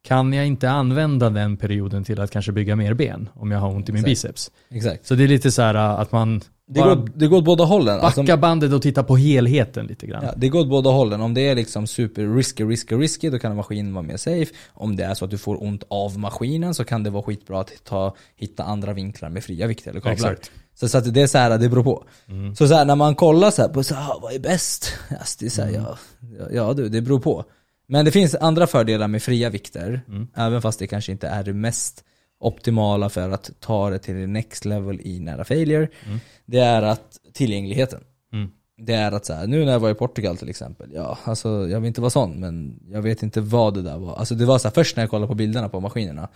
[0.04, 3.68] kan jag inte använda den perioden till att kanske bygga mer ben om jag har
[3.68, 4.10] ont i min Exakt.
[4.10, 4.50] biceps?
[4.70, 5.06] Exakt.
[5.06, 8.00] Så det är lite så här att man Det går, det går åt båda hållen.
[8.00, 10.24] Alltså, backar bandet och tittar på helheten lite grann.
[10.24, 11.20] Ja, det går åt båda hållen.
[11.20, 14.54] Om det är liksom super risky, risky, risky, då kan maskinen vara mer safe.
[14.72, 17.60] Om det är så att du får ont av maskinen så kan det vara skitbra
[17.60, 20.32] att ta, hitta andra vinklar med fria vikter eller kablar.
[20.32, 20.50] Exakt.
[20.74, 22.04] Så, så att det är så här, det beror på.
[22.28, 22.54] Mm.
[22.54, 24.92] Så, så här, när man kollar så här på så här, ah, vad är bäst?
[25.08, 25.98] Alltså, det är så här, ja,
[26.38, 27.44] ja, ja du, det beror på.
[27.86, 30.28] Men det finns andra fördelar med fria vikter, Mm.
[30.36, 32.04] även fast det kanske inte är det mest
[32.40, 35.88] optimala för att ta det till next level i nära failure.
[36.06, 36.18] Mm.
[36.46, 38.00] Det är att tillgängligheten
[38.32, 38.50] Mm.
[38.78, 41.48] det är att så här, nu när jag var i Portugal till exempel, ja alltså
[41.68, 44.16] jag vill inte vara sån men jag vet inte vad det där var.
[44.16, 46.28] Alltså det var så här, först när jag kollade på bilderna på maskinerna,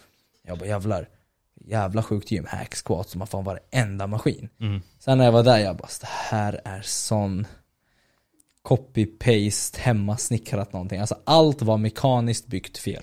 [0.46, 1.08] jag bara jävlar,
[1.66, 4.48] jävla sjukt gym, hack squat som har fan varenda maskin.
[4.60, 4.80] Mm.
[4.98, 7.46] Sen när jag var där, jag bara, det här är sån
[8.68, 11.00] copy-paste, hemmasnickrat någonting.
[11.00, 13.02] Alltså allt var mekaniskt byggt fel.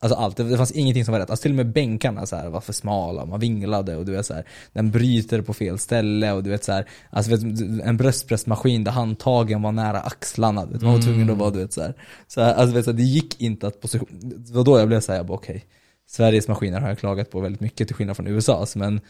[0.00, 1.30] Alltså allt, det fanns ingenting som var rätt.
[1.30, 4.26] Alltså till och med bänkarna så här var för smala, man vinglade och du vet
[4.26, 7.42] så här, den bryter på fel ställe och du vet så här, alltså vet,
[7.84, 11.72] en bröstpressmaskin där handtagen var nära axlarna, vet, man var tvungen att vara du vet
[11.72, 11.94] så här.
[12.26, 14.88] Så här, alltså vet, så här, det gick inte att position, det var då jag
[14.88, 15.64] blev så här, jag bara okej,
[16.06, 19.00] Sveriges maskiner har jag klagat på väldigt mycket till skillnad från USAs men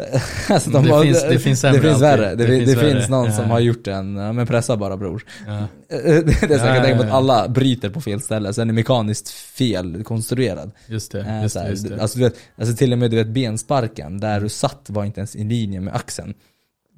[0.48, 2.28] alltså, Det har- finns- det finns sämre det finns värre.
[2.34, 3.08] Det, Det det, finns finns, värre.
[3.08, 3.32] någon Ja.
[3.32, 5.24] som har gjort en, ja, men pressa bara bror.
[5.46, 5.66] Ja.
[5.88, 8.68] det är så jag Ja, kan tänka på att alla bryter på fel ställe, sen
[8.70, 10.70] är mekaniskt fel konstruerad.
[10.86, 12.02] Just det, Eh, just det, just det.
[12.02, 15.36] Alltså, vet, alltså till och med du vet bensparken, där du satt var inte ens
[15.36, 16.34] i linje med axeln.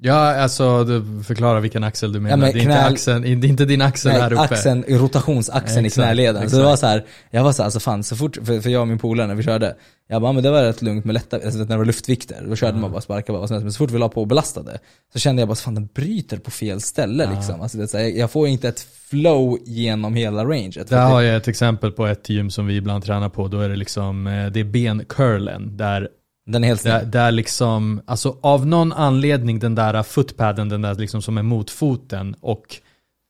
[0.05, 2.37] Ja, alltså du förklarar vilken axel du menar.
[2.37, 4.41] men det, är inte knä- axeln, det är inte din axel Nej, här uppe.
[4.41, 6.35] axeln, rotationsaxeln i Exakt, knäleden.
[6.35, 6.57] Så exakt.
[6.59, 8.81] det var så här, jag var så här, alltså fan så fort, för, för jag
[8.81, 9.75] och min polare när vi körde,
[10.09, 12.55] jag bara, men det var rätt lugnt med lätta, alltså, när det var luftvikter, då
[12.55, 13.59] körde man bara, sparkade bara.
[13.59, 14.79] Men så fort vi la på och belastade,
[15.13, 17.61] så kände jag bara, fan den bryter på fel ställe liksom.
[17.61, 20.89] Alltså, det så här, jag får inte ett flow genom hela ranget.
[20.89, 23.47] Där har jag ett exempel på ett gym som vi ibland tränar på.
[23.47, 25.77] Då är det liksom, eh, det är bencurlen.
[25.77, 26.07] Där
[26.45, 30.95] den är helt Där, där liksom, alltså av någon anledning den där footpaden, den där
[30.95, 32.79] liksom som är mot foten och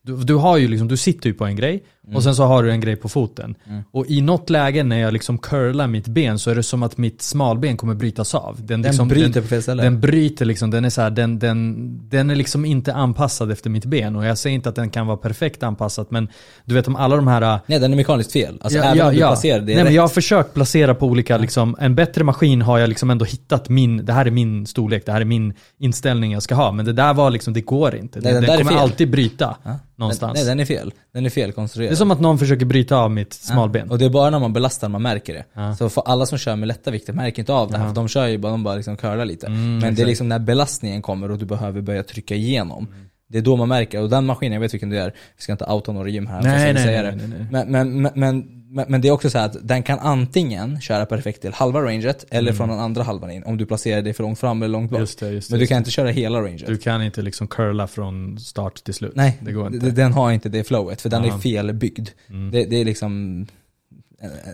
[0.03, 2.63] du, du har ju liksom, du sitter ju på en grej och sen så har
[2.63, 3.55] du en grej på foten.
[3.67, 3.83] Mm.
[3.91, 6.97] Och i något läge när jag liksom curlar mitt ben så är det som att
[6.97, 8.55] mitt smalben kommer brytas av.
[8.57, 9.83] Den, Den liksom, bryter den, på fel ställe.
[9.83, 13.69] den bryter liksom, den är så här, den, den, den är liksom inte anpassad efter
[13.69, 14.15] mitt ben.
[14.15, 16.27] Och jag säger inte att den kan vara perfekt anpassad men
[16.65, 18.57] du vet om alla de här Nej, den är mekaniskt fel.
[18.61, 19.27] Alltså Ja, även ja, om du ja.
[19.27, 22.79] placerar det Nej, men jag har försökt placera på olika, liksom, en bättre maskin har
[22.79, 26.31] jag liksom ändå hittat min, det här är min storlek, det här är min inställning
[26.31, 26.71] jag ska ha.
[26.71, 28.19] Men det där var liksom, det går inte.
[28.19, 29.57] Nej, den den kommer alltid bryta
[29.95, 30.33] någonstans.
[30.35, 30.93] Nej, den är fel.
[31.13, 31.92] Den är fel det konstruerad.
[31.93, 33.89] Är som att någon försöker bryta av mitt smalben.
[33.89, 35.75] Och det är bara när man belastar man märker det.
[35.75, 38.07] Så för alla som kör med lätta vikter märker inte av det här, för de
[38.07, 39.47] kör ju bara, de bara liksom curlar lite.
[39.47, 42.87] Mm, Men det är liksom när belastningen kommer och du behöver börja trycka igenom.
[43.27, 45.51] Det är då man märker, och den maskinen, jag vet vilken det är, vi ska
[45.51, 47.15] inte outa några gym här, nej, nej, nej, det.
[47.15, 47.47] nej, nej.
[47.51, 50.81] Men, men, men, men, men, men det är också så här att den kan antingen
[50.81, 54.13] köra perfekt till halva ranget, eller från den andra halvan in, om du placerar dig
[54.13, 54.97] för långt fram eller långt bak.
[54.97, 55.01] Mm.
[55.03, 55.53] Just det, just det.
[55.53, 56.67] Men du kan inte köra hela ranget.
[56.67, 59.15] Du kan inte liksom curla från start till slut.
[59.15, 59.91] Nej, det går inte.
[59.91, 61.35] den har inte det flowet, för den Ja.
[61.35, 62.09] är felbyggd.
[62.29, 62.51] Mm.
[62.51, 63.45] Det, det är liksom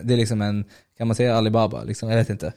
[0.04, 0.64] Det är liksom en,
[0.98, 2.10] kan man säga Alibaba liksom?
[2.10, 2.52] Jag vet inte.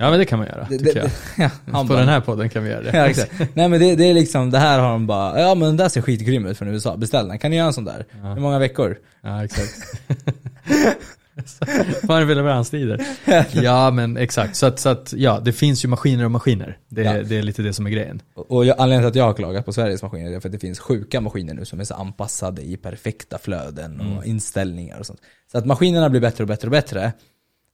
[0.00, 1.10] Ja men det kan man göra, Det, tycker det, jag.
[1.44, 2.90] ja, han På bara- den här podden kan vi göra det.
[2.98, 3.32] Ja exakt.
[3.54, 5.88] Nej men det, det är liksom, det här har de bara, ja men den där
[5.88, 7.38] ser skitgrym ut från USA, beställ den.
[7.38, 8.06] Kan ni göra en sån där?
[8.22, 8.28] Ja.
[8.34, 8.96] Hur många veckor?
[9.22, 9.70] Ja, exakt.
[12.06, 13.06] Fan vill leveranstider.
[13.52, 16.78] Ja men exakt, så att, så att ja, det finns ju maskiner och maskiner.
[16.88, 17.12] Det, Ja.
[17.22, 18.22] det är lite det som är grejen.
[18.34, 20.52] Och och jag, anledningen till att jag har klagat på Sveriges maskiner är för att
[20.52, 24.24] det finns sjuka maskiner nu som är så anpassade i perfekta flöden och Mm.
[24.24, 25.20] inställningar och sånt.
[25.52, 27.12] Så att maskinerna blir bättre och bättre och bättre.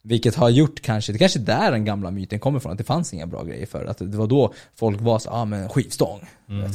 [0.07, 2.83] Vilket har gjort kanske, det kanske är där den gamla myten kommer från, att det
[2.83, 5.69] fanns inga bra grejer för Att det var då folk var så, ja ah, men
[5.69, 6.21] skivstång.
[6.49, 6.71] Mm.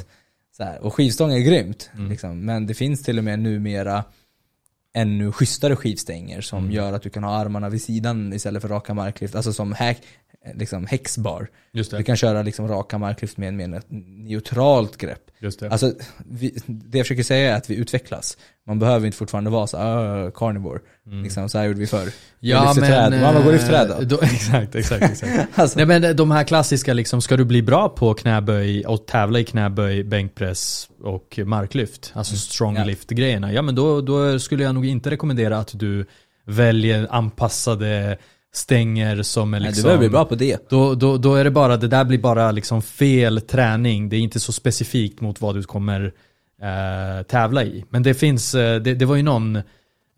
[0.56, 0.80] Så här.
[0.80, 2.44] Och skivstång är grymt, liksom.
[2.44, 4.04] men det finns till och med numera
[4.94, 6.70] ännu schysstare skivstänger som Mm.
[6.70, 9.34] gör att du kan ha armarna vid sidan istället för raka marklyft.
[9.34, 9.98] Alltså som hack,
[10.54, 11.48] liksom hexbar.
[11.72, 15.22] Just Du kan köra liksom raka marklyft med, med ett neutralt grepp.
[15.38, 15.70] Just det.
[15.70, 15.92] Alltså,
[16.30, 18.36] vi, det jag försöker säga är att vi utvecklas.
[18.66, 20.80] Man behöver inte fortfarande vara så "Åh, carnivore.
[21.22, 22.00] Liksom, så här gjorde vi förr.
[22.00, 22.12] Mm.
[22.38, 22.90] ja lyfter men...
[23.10, 23.20] träd.
[23.22, 23.94] Mamma, gå och lyft träd då.
[23.94, 24.16] eh, då.
[24.22, 25.48] Exakt, exakt, exakt.
[25.58, 29.38] Alltså, Nej men de här klassiska liksom, ska du bli bra på knäböj och tävla
[29.38, 32.40] i knäböj, bänkpress och marklyft, alltså Mm.
[32.80, 32.86] Ja.
[32.86, 36.06] lift grejerna, ja men då, då skulle jag nog inte rekommendera att du
[36.46, 38.18] väljer anpassade
[38.52, 40.68] stänger som är nej, liksom du behöver bli bra på det.
[40.70, 44.08] Då, då, då är det bara, det där blir bara liksom fel träning.
[44.08, 46.12] Det är inte så specifikt mot vad du kommer
[46.62, 47.84] eh, tävla i.
[47.90, 49.56] Men det finns, eh, det, det var ju någon,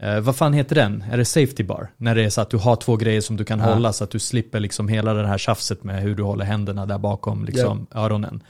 [0.03, 1.05] eh, vad fan heter den?
[1.12, 1.90] Är det safety bar?
[1.97, 3.64] När det är så att du har två grejer som du kan Ja.
[3.75, 6.87] hålla så att du slipper liksom hela det här tjafset med hur du håller händerna
[6.87, 8.42] där bakom liksom öronen.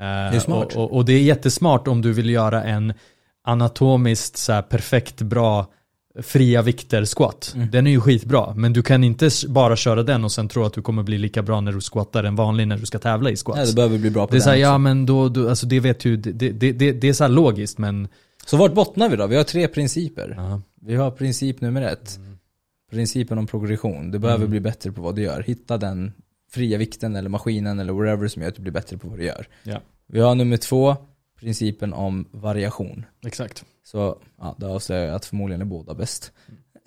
[0.00, 0.76] Eh, Det är smart.
[0.76, 2.94] Och, och, och det är jättesmart om du vill göra en
[3.44, 5.66] anatomiskt så perfekt bra
[6.22, 7.52] fria vikter squat.
[7.56, 7.68] Mm.
[7.70, 10.72] Den är ju skitbra, men du kan inte bara köra den och sen tro att
[10.72, 13.36] du kommer bli lika bra när du squattar än vanlig när du ska tävla i
[13.36, 13.56] squats.
[13.58, 14.60] Nej, du behöver bli bra på det är såhär, också.
[14.60, 17.28] ja men då, då, alltså det vet ju, det, det, det, det är så här
[17.28, 18.08] logiskt men...
[18.46, 19.26] Så vart bottnar vi då?
[19.26, 20.34] Vi har tre principer.
[20.36, 20.60] Ja.
[20.80, 22.18] Vi har princip nummer ett.
[22.90, 24.10] Principen om progression.
[24.10, 24.50] Du behöver Mm.
[24.50, 25.42] bli bättre på vad du gör.
[25.42, 26.12] Hitta den
[26.52, 29.24] fria vikten eller maskinen eller whatever som gör att du blir bättre på vad du
[29.24, 29.46] gör.
[29.62, 29.80] Ja.
[30.06, 30.96] Vi har nummer två,
[31.40, 33.04] principen om variation.
[33.26, 33.64] Exakt.
[33.86, 36.32] Så ja, det avslöjar jag att förmodligen är båda bäst.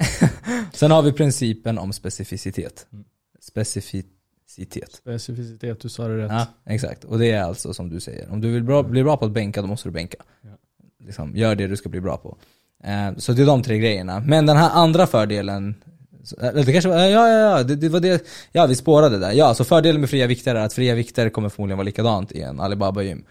[0.74, 2.88] Sen har vi principen om specificitet.
[2.94, 3.06] Mm.
[3.40, 4.96] Specificitet.
[4.96, 6.32] Specificitet, du sa det rätt.
[6.32, 7.04] Ja, exakt.
[7.04, 8.32] Och det är alltså som du säger.
[8.32, 10.18] Om du vill bra, bli bra på att bänka, då måste du bänka.
[10.42, 10.50] Ja.
[11.06, 12.38] Liksom, gör det du ska bli bra på.
[12.84, 14.20] Eh, så det är de tre grejerna.
[14.20, 15.76] Men den här andra fördelen,
[16.42, 19.32] eller det kanske var, ja, ja, ja, det, det var det, ja vi spårade där.
[19.32, 22.42] Ja, så fördelen med fria vikter är att fria vikter kommer förmodligen vara likadant i
[22.42, 23.26] en Alibaba-gym.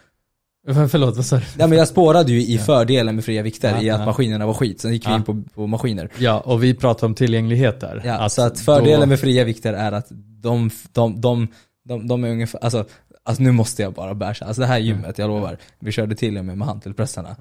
[0.74, 1.42] För, förlåt, vad sa du?
[1.58, 4.06] Ja men jag spårade ju i fördelen med fria vikter, Ja, i att ja.
[4.06, 4.80] maskinerna var skit.
[4.80, 5.16] Sen gick vi Ja.
[5.16, 6.08] in på, på maskiner.
[6.18, 8.02] Ja, och vi pratar om tillgänglighet där.
[8.04, 10.06] Ja, så att fördelen Alltså, då- med fria vikter är att
[10.42, 11.48] de, de, de,
[11.88, 12.84] de, de är ungefär, alltså,
[13.24, 14.46] alltså nu måste jag bara basha.
[14.46, 15.58] Alltså det här gymmet, jag lovar.
[15.80, 17.36] Vi körde till och med med hantelpressarna.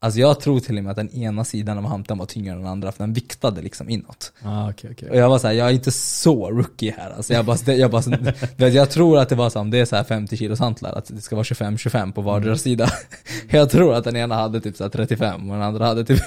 [0.00, 2.58] Alltså jag tror till och med att den ena sidan av hanteln var tyngre än
[2.58, 4.32] den andra, för den viktade liksom inåt.
[4.44, 5.10] Ah, okej, okej.
[5.10, 7.32] Och jag var såhär, jag är inte så rookie här alltså.
[7.32, 10.04] Jag bara, jag bara, jag tror att det var så om det är så här
[10.04, 12.58] 50 kilos hantlar, att det ska vara 25-25 på vardera Mm.
[12.58, 12.88] sida.
[13.50, 16.20] Jag tror att den ena hade typ så här 35 och den andra hade typ,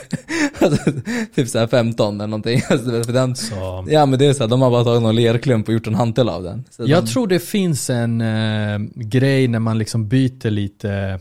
[0.60, 0.92] alltså,
[1.36, 2.62] typ så här 15 eller någonting.
[2.70, 5.68] Alltså, för den, Så, Ja men det är så de har bara tagit någon lerklump
[5.68, 6.64] och gjort en hantel av den.
[6.70, 11.20] Så jag de, tror det finns en eh, grej när man liksom byter lite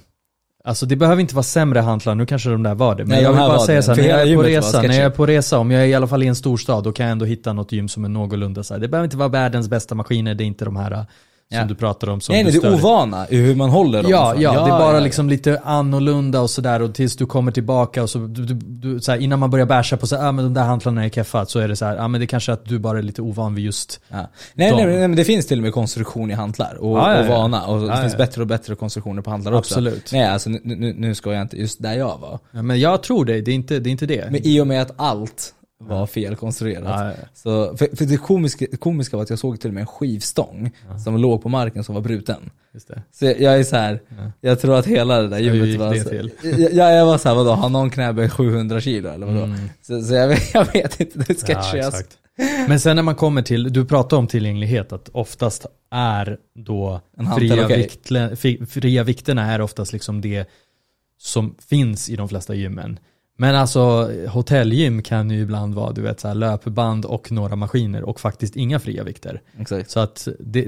[0.64, 3.04] Alltså det behöver inte vara sämre hantlar, nu kanske de där var det.
[3.04, 3.82] Men Nej, jag vill bara säga det.
[3.82, 5.82] så här, För när jag, är på resa, när jag är på resa, om jag
[5.82, 8.04] är i alla fall i en storstad, då kan jag ändå hitta något gym som
[8.04, 8.80] är någorlunda så här.
[8.80, 11.06] Det behöver inte vara världens bästa maskiner, det är inte de här
[11.52, 11.60] eh, Ja.
[11.60, 12.80] som du pratar om som nej, nej, det är dig.
[12.80, 14.10] ovana i hur man håller dem.
[14.12, 14.40] Ja, Fan.
[14.42, 18.02] ja, det är bara ja, liksom lite annorlunda och sådär och tills du kommer tillbaka
[18.02, 20.32] och så, du, du, du, så här, innan man börjar basha på så här, ah,
[20.32, 22.52] men de där hantlarna är keffa, så är det så här, ah, men det kanske
[22.52, 24.16] är att du bara är lite ovan vid just, Ja.
[24.54, 27.14] Nej, De- nej, nej, men det finns till och med konstruktion i hantlar och, Ja,
[27.14, 27.38] ja, och ja.
[27.38, 27.66] vana.
[27.66, 28.18] Och det Ja, finns ja.
[28.18, 29.74] bättre och bättre konstruktioner på hantlar också.
[29.74, 30.10] Absolut.
[30.12, 32.38] Nej, alltså nu, nu, nu ska jag inte, just där jag var.
[32.52, 33.88] ja, men jag tror det, det är inte det.
[33.88, 34.28] Är inte det.
[34.30, 36.84] Men i och med att allt var felkonstruerat.
[36.86, 39.80] ja, ja, Så, för, för det komiska, komiska var att jag såg till och med
[39.80, 40.70] en skivstång
[41.04, 42.50] som låg på marken som var bruten.
[42.74, 43.02] just det.
[43.12, 44.16] Så jag, jag är så här, Ja.
[44.40, 46.14] jag tror att hela det där gymmet var så,
[46.76, 49.40] jag, jag var såhär, vadå, har någon knäböj 700 kilo eller vadå?
[49.44, 49.58] Mm.
[49.82, 51.76] Så, så jag, vet- jag vet inte, det är Ja, alltså.
[51.76, 52.16] exakt.
[52.68, 57.38] Men sen när man kommer till, du pratar om tillgänglighet, att oftast är då hantel
[57.50, 57.76] fria, okej.
[57.76, 60.48] viktle, fi- fria vikterna är oftast liksom det
[61.18, 62.98] som finns i de flesta gymmen.
[63.40, 68.02] Men alltså hotellgym kan ju ibland vara du vet så här, löpband och några maskiner
[68.02, 69.40] och faktiskt inga fria vikter.
[69.58, 69.90] Exakt.
[69.90, 70.66] Så att det,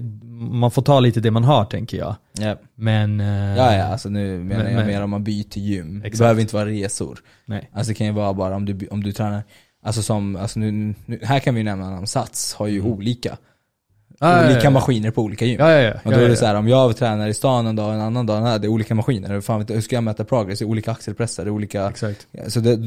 [0.50, 2.14] man får ta lite det man har tänker jag.
[2.38, 2.56] Ja.
[2.74, 3.20] Men...
[3.20, 6.00] eh, Ja, ja, alltså nu menar Men- jag men- mer om man byter gym.
[6.00, 6.18] Det Exakt.
[6.18, 7.18] behöver inte vara resor.
[7.46, 7.70] Nej.
[7.72, 9.42] Alltså det kan ju vara bara om du, om du tränar,
[9.82, 13.28] alltså som, alltså nu, nu, här kan vi nämna om Sats har ju olika.
[13.28, 13.40] Mm.
[13.42, 13.51] Ja,
[14.28, 14.70] ja, olika ja.
[14.70, 15.56] maskiner på olika gym.
[15.60, 15.92] Ja, ja, ja.
[16.04, 17.88] Och då ja, är ja, det så här, om jag tränar i stan en dag
[17.88, 19.40] och en annan dag, nej, det är olika maskiner.
[19.40, 20.58] Fan hur ska jag mäta progress?
[20.58, 21.88] Det är olika axelpressar, det är olika...
[21.90, 22.26] Exakt.
[22.46, 22.78] Så det,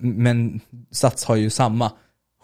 [0.00, 1.92] men Sats har ju samma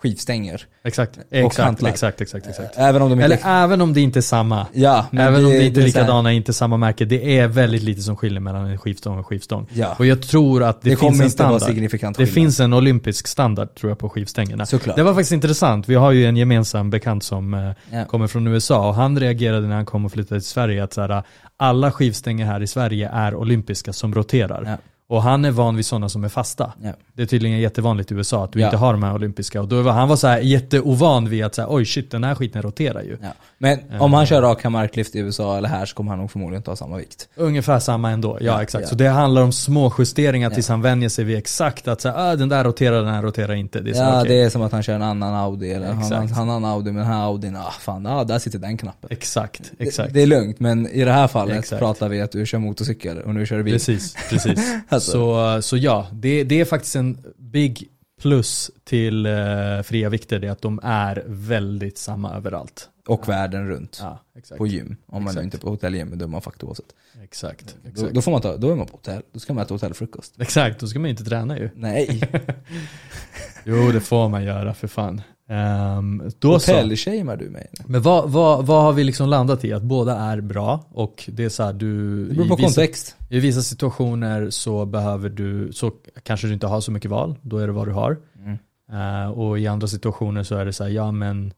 [0.03, 0.63] skivstänger.
[0.85, 1.19] Exakt.
[1.31, 2.75] Exakt, exakt, exakt, exakt.
[2.79, 3.25] Även om de inte...
[3.25, 4.67] Eller även om det inte är samma.
[4.73, 7.05] ja, Även om det inte är så här- likadana, inte samma märke.
[7.05, 9.67] Det är väldigt lite som skiljer mellan en skivstång och en skivstång.
[9.73, 9.95] Ja.
[9.99, 11.63] Och jag tror att det, Det, finns en standard.
[11.63, 14.67] signifikant Det finns en olympisk standard tror jag på skivstängerna.
[14.67, 14.97] Såklart.
[14.97, 15.89] Det var faktiskt intressant.
[15.89, 18.05] Vi har ju en gemensam bekant som eh, Ja.
[18.05, 21.01] kommer från USA och han reagerade när han kom och flyttade till Sverige att så
[21.01, 21.23] här,
[21.57, 24.63] alla skivstänger här i Sverige är olympiska som roterar.
[24.67, 24.77] Ja.
[25.11, 26.73] Och han är van vid sådana som är fasta.
[26.83, 26.93] Ja.
[27.13, 28.67] Det är tydligen jättevanligt i USA att du Ja.
[28.67, 29.61] inte har de här olympiska.
[29.61, 32.35] Och då var han var så här jätteovan vid att här, oj shit den här
[32.35, 33.17] skiten roterar ju.
[33.23, 33.29] Ja.
[33.59, 36.63] Men om han kör raka marklyft i USA eller här så kommer han nog förmodligen
[36.63, 37.29] ta samma vikt.
[37.37, 38.89] Ungefär samma ändå, ja, exakt.
[38.89, 42.37] Så det handlar om små justeringar tills han vänjer sig vid exakt att säga, ah,
[42.37, 43.81] den där roterar, den här roterar inte.
[43.81, 44.37] Det är ja, okej.
[44.37, 46.15] det är som att han kör en annan Audi eller Exakt.
[46.15, 48.77] han, han har en Audi men den här Audin, ah fan, ah, där sitter den
[48.77, 49.11] knappen.
[49.13, 50.15] Exakt, Det, exakt.
[50.15, 51.81] det är lugnt, men i det här fallet Exakt.
[51.81, 53.75] pratar vi att du kör motorcykel och nu kör du bil.
[53.75, 54.61] Precis, precis.
[55.01, 55.13] Alltså.
[55.13, 57.89] så, så ja, det, det är faktiskt en big
[58.21, 62.89] plus till eh, fria vikter, det är att de är väldigt samma överallt.
[63.07, 63.99] Och världen runt.
[64.03, 64.59] Ja, exakt.
[64.59, 64.97] På gym.
[65.07, 65.45] Om man Exakt.
[65.45, 66.87] inte är på hotellgym, då är man faktoråset.
[67.23, 68.15] Exakt, Då, exakt.
[68.15, 70.35] då, får man ta, då är man på hotell, då ska man äta hotellfrukost.
[70.41, 71.71] Exakt, då ska man inte träna ju.
[71.75, 72.21] Nej,
[73.65, 75.23] Jo, det får man göra för fan.
[75.51, 77.71] Um, då hotellshamear du mig?
[77.87, 79.73] Men vad, vad, vad har vi liksom landat i?
[79.73, 82.25] Att båda är bra och det är så här, du...
[82.27, 83.17] Det beror på i vissa, kontext.
[83.29, 87.59] I vissa situationer så behöver du, så kanske du inte har så mycket val, då
[87.59, 88.19] är det vad du har.
[88.39, 88.59] Mm.
[88.93, 91.53] Eh, och i andra situationer så är det så här, ja men,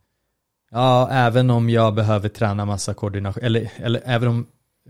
[0.71, 4.47] ja även om jag behöver träna massa koordination, eller, eller även om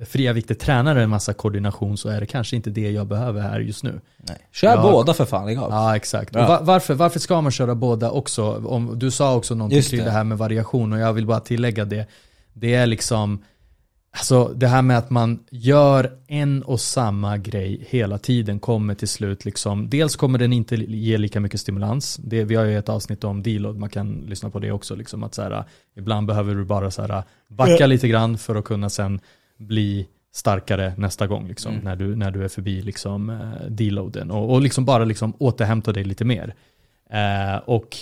[0.06, 3.60] fria vikter tränar en massa koordination så är det kanske inte det jag behöver här
[3.60, 4.00] just nu.
[4.28, 4.36] Nej.
[4.52, 4.82] Kör Ja.
[4.82, 5.70] båda för fan, lägg av.
[5.70, 6.32] Ja exakt.
[6.32, 6.42] Bra.
[6.42, 8.66] Och va- varför, varför ska man köra båda också?
[8.66, 10.04] Om, du sa också någonting Just kring det.
[10.04, 12.06] det här med variation och jag vill bara tillägga det.
[12.52, 13.42] Det är liksom,
[14.18, 19.08] alltså det här med att man gör en och samma grej hela tiden kommer till
[19.08, 22.16] slut liksom, dels kommer den inte ge lika mycket stimulans.
[22.16, 24.94] Det, vi har ju ett avsnitt om deload, man kan lyssna på det också.
[24.94, 25.64] Liksom, att så här,
[25.96, 29.20] ibland behöver du bara så här, backa lite grann för att kunna sen
[29.62, 31.84] bli starkare nästa gång liksom, Mm.
[31.84, 35.92] när, du, när du är förbi liksom, eh, deloaden och, och liksom bara liksom återhämta
[35.92, 36.54] dig lite mer.
[37.10, 37.96] Eh, och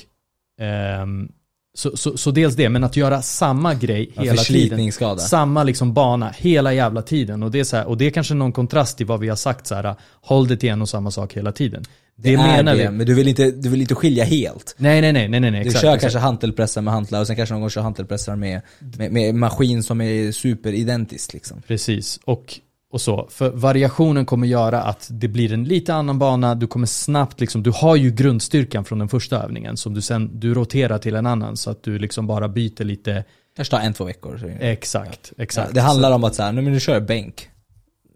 [0.61, 1.33] ehm,
[1.75, 4.93] så, så, så dels det, men att göra samma grej Ja, hela tiden.
[5.19, 7.43] Samma liksom bana hela jävla tiden.
[7.43, 9.37] Och det är, så här, och det är kanske någon kontrast till vad vi har
[9.37, 11.85] sagt så här, håll det till en och samma sak hela tiden.
[12.17, 12.91] Det, Det, menar det, vi.
[12.91, 14.75] men du vill, inte, du vill inte skilja helt.
[14.79, 15.83] Nej, nej, nej, nej, nej, nej Du exakt.
[15.83, 16.01] kör exakt.
[16.01, 18.61] kanske hantelpressar med hantlar och sen kanske någon gång kör hantelpressar med,
[18.99, 21.63] med, med maskin som är superidentisk liksom.
[21.67, 22.55] Precis, och,
[22.93, 23.27] och så.
[23.31, 27.63] För variationen kommer göra att det blir en lite annan bana, du kommer snabbt liksom,
[27.63, 31.27] du har ju grundstyrkan från den första övningen som du sen, du roterar till en
[31.27, 33.25] annan så att du liksom bara byter lite,
[33.57, 34.57] Kanske tar en, två veckor.
[34.61, 35.75] Exakt, exakt.
[35.75, 37.51] Det handlar om att så här, nu men du kör bänk.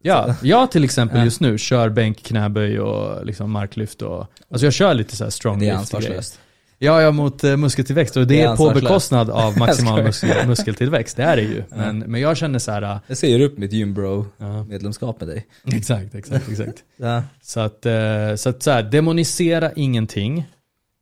[0.03, 1.25] Ja, jag till exempel Ja.
[1.25, 5.31] just nu kör bänk, knäböj och liksom marklyft och, alltså jag kör lite så här
[5.31, 6.41] strong Det är ansvarslöst.
[6.79, 10.49] Ja, ja mot eh, muskeltillväxt och det, Det är är på bekostnad av maximal muskel,
[10.49, 11.63] muskeltillväxt, det är det ju.
[11.71, 15.47] Men, men jag känner så här, Jag säger upp mitt gymbro ja, medlemskap med dig.
[15.67, 16.85] exakt, exakt, exakt.
[16.97, 17.23] Ja.
[17.43, 20.45] Så att, eh, så att så här, demonisera ingenting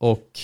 [0.01, 0.41] och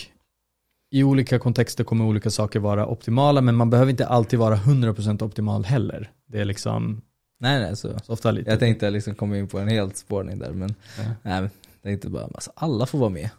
[0.91, 5.23] i olika kontexter kommer olika saker vara optimala men man behöver inte alltid vara 100%
[5.23, 6.11] optimal heller.
[6.27, 7.01] Det är liksom
[7.41, 7.89] Nej nej, så.
[8.05, 8.51] så ofta lite.
[8.51, 11.05] Jag tänkte liksom komma in på en helt spårning där men, Ja.
[11.23, 11.51] nej jag
[11.83, 13.31] tänkte bara, alltså, alla får vara med.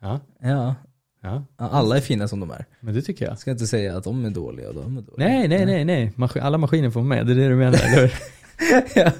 [0.00, 0.74] Ja, Ja.
[1.24, 2.64] Ja, Alla är fina som de är.
[2.80, 3.32] men det tycker jag.
[3.32, 5.28] Jag ska inte säga att de är dåliga och de är dåliga.
[5.28, 6.12] Nej, nej, nej, nej.
[6.16, 8.14] Maskin, alla maskiner får vara med, det är det du menar, eller hur?
[8.94, 9.10] Ja.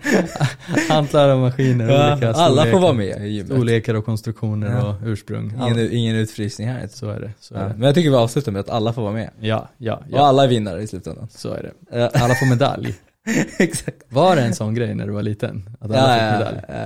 [0.89, 3.53] Hantlar och maskiner, Ja, olika alla får vara med i gymmet.
[3.53, 4.89] Storlekar och konstruktioner Ja.
[4.89, 5.53] och ursprung.
[5.63, 6.87] Ingen, ingen utfrysning här.
[6.87, 7.31] Så är det.
[7.41, 7.69] Så är Ja.
[7.69, 7.75] det.
[7.75, 9.31] Men jag tycker vi avslutar med att alla får vara med.
[9.41, 10.19] Ja, ja, Och ja.
[10.27, 11.29] alla är vinnare i slutändan.
[11.31, 12.09] Så är det.
[12.23, 12.95] Alla får medalj.
[13.59, 13.97] Exakt.
[14.09, 15.77] Var det en sån grej när du var liten?
[15.81, 16.59] Att alla fick medalj?
[16.69, 16.85] ja, ja.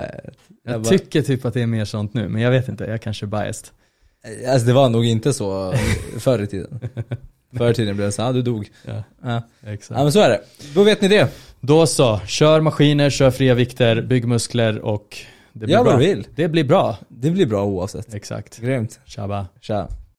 [0.64, 2.84] Jag, Jag bara- tycker typ att det är mer sånt nu, men jag vet inte,
[2.84, 3.68] jag kanske är biased.
[4.48, 5.74] Alltså det var nog inte så
[6.18, 6.80] förr i tiden.
[7.56, 8.70] Förr i tiden blev det så, ah, du dog.
[8.84, 9.42] Ja, Ja.
[9.66, 9.98] exakt.
[9.98, 10.40] ja men så är det.
[10.74, 11.28] Då vet ni det.
[11.60, 15.18] Då så, kör maskiner, kör fria vikter, bygg muskler och
[15.52, 15.92] det blir Gör bra.
[15.92, 16.26] vad du vill.
[16.34, 16.96] Det blir bra.
[17.08, 18.14] Det blir bra oavsett.
[18.14, 18.58] Exakt.
[18.58, 19.00] Grymt.
[19.04, 19.46] Tjaba.
[19.60, 19.88] Tja.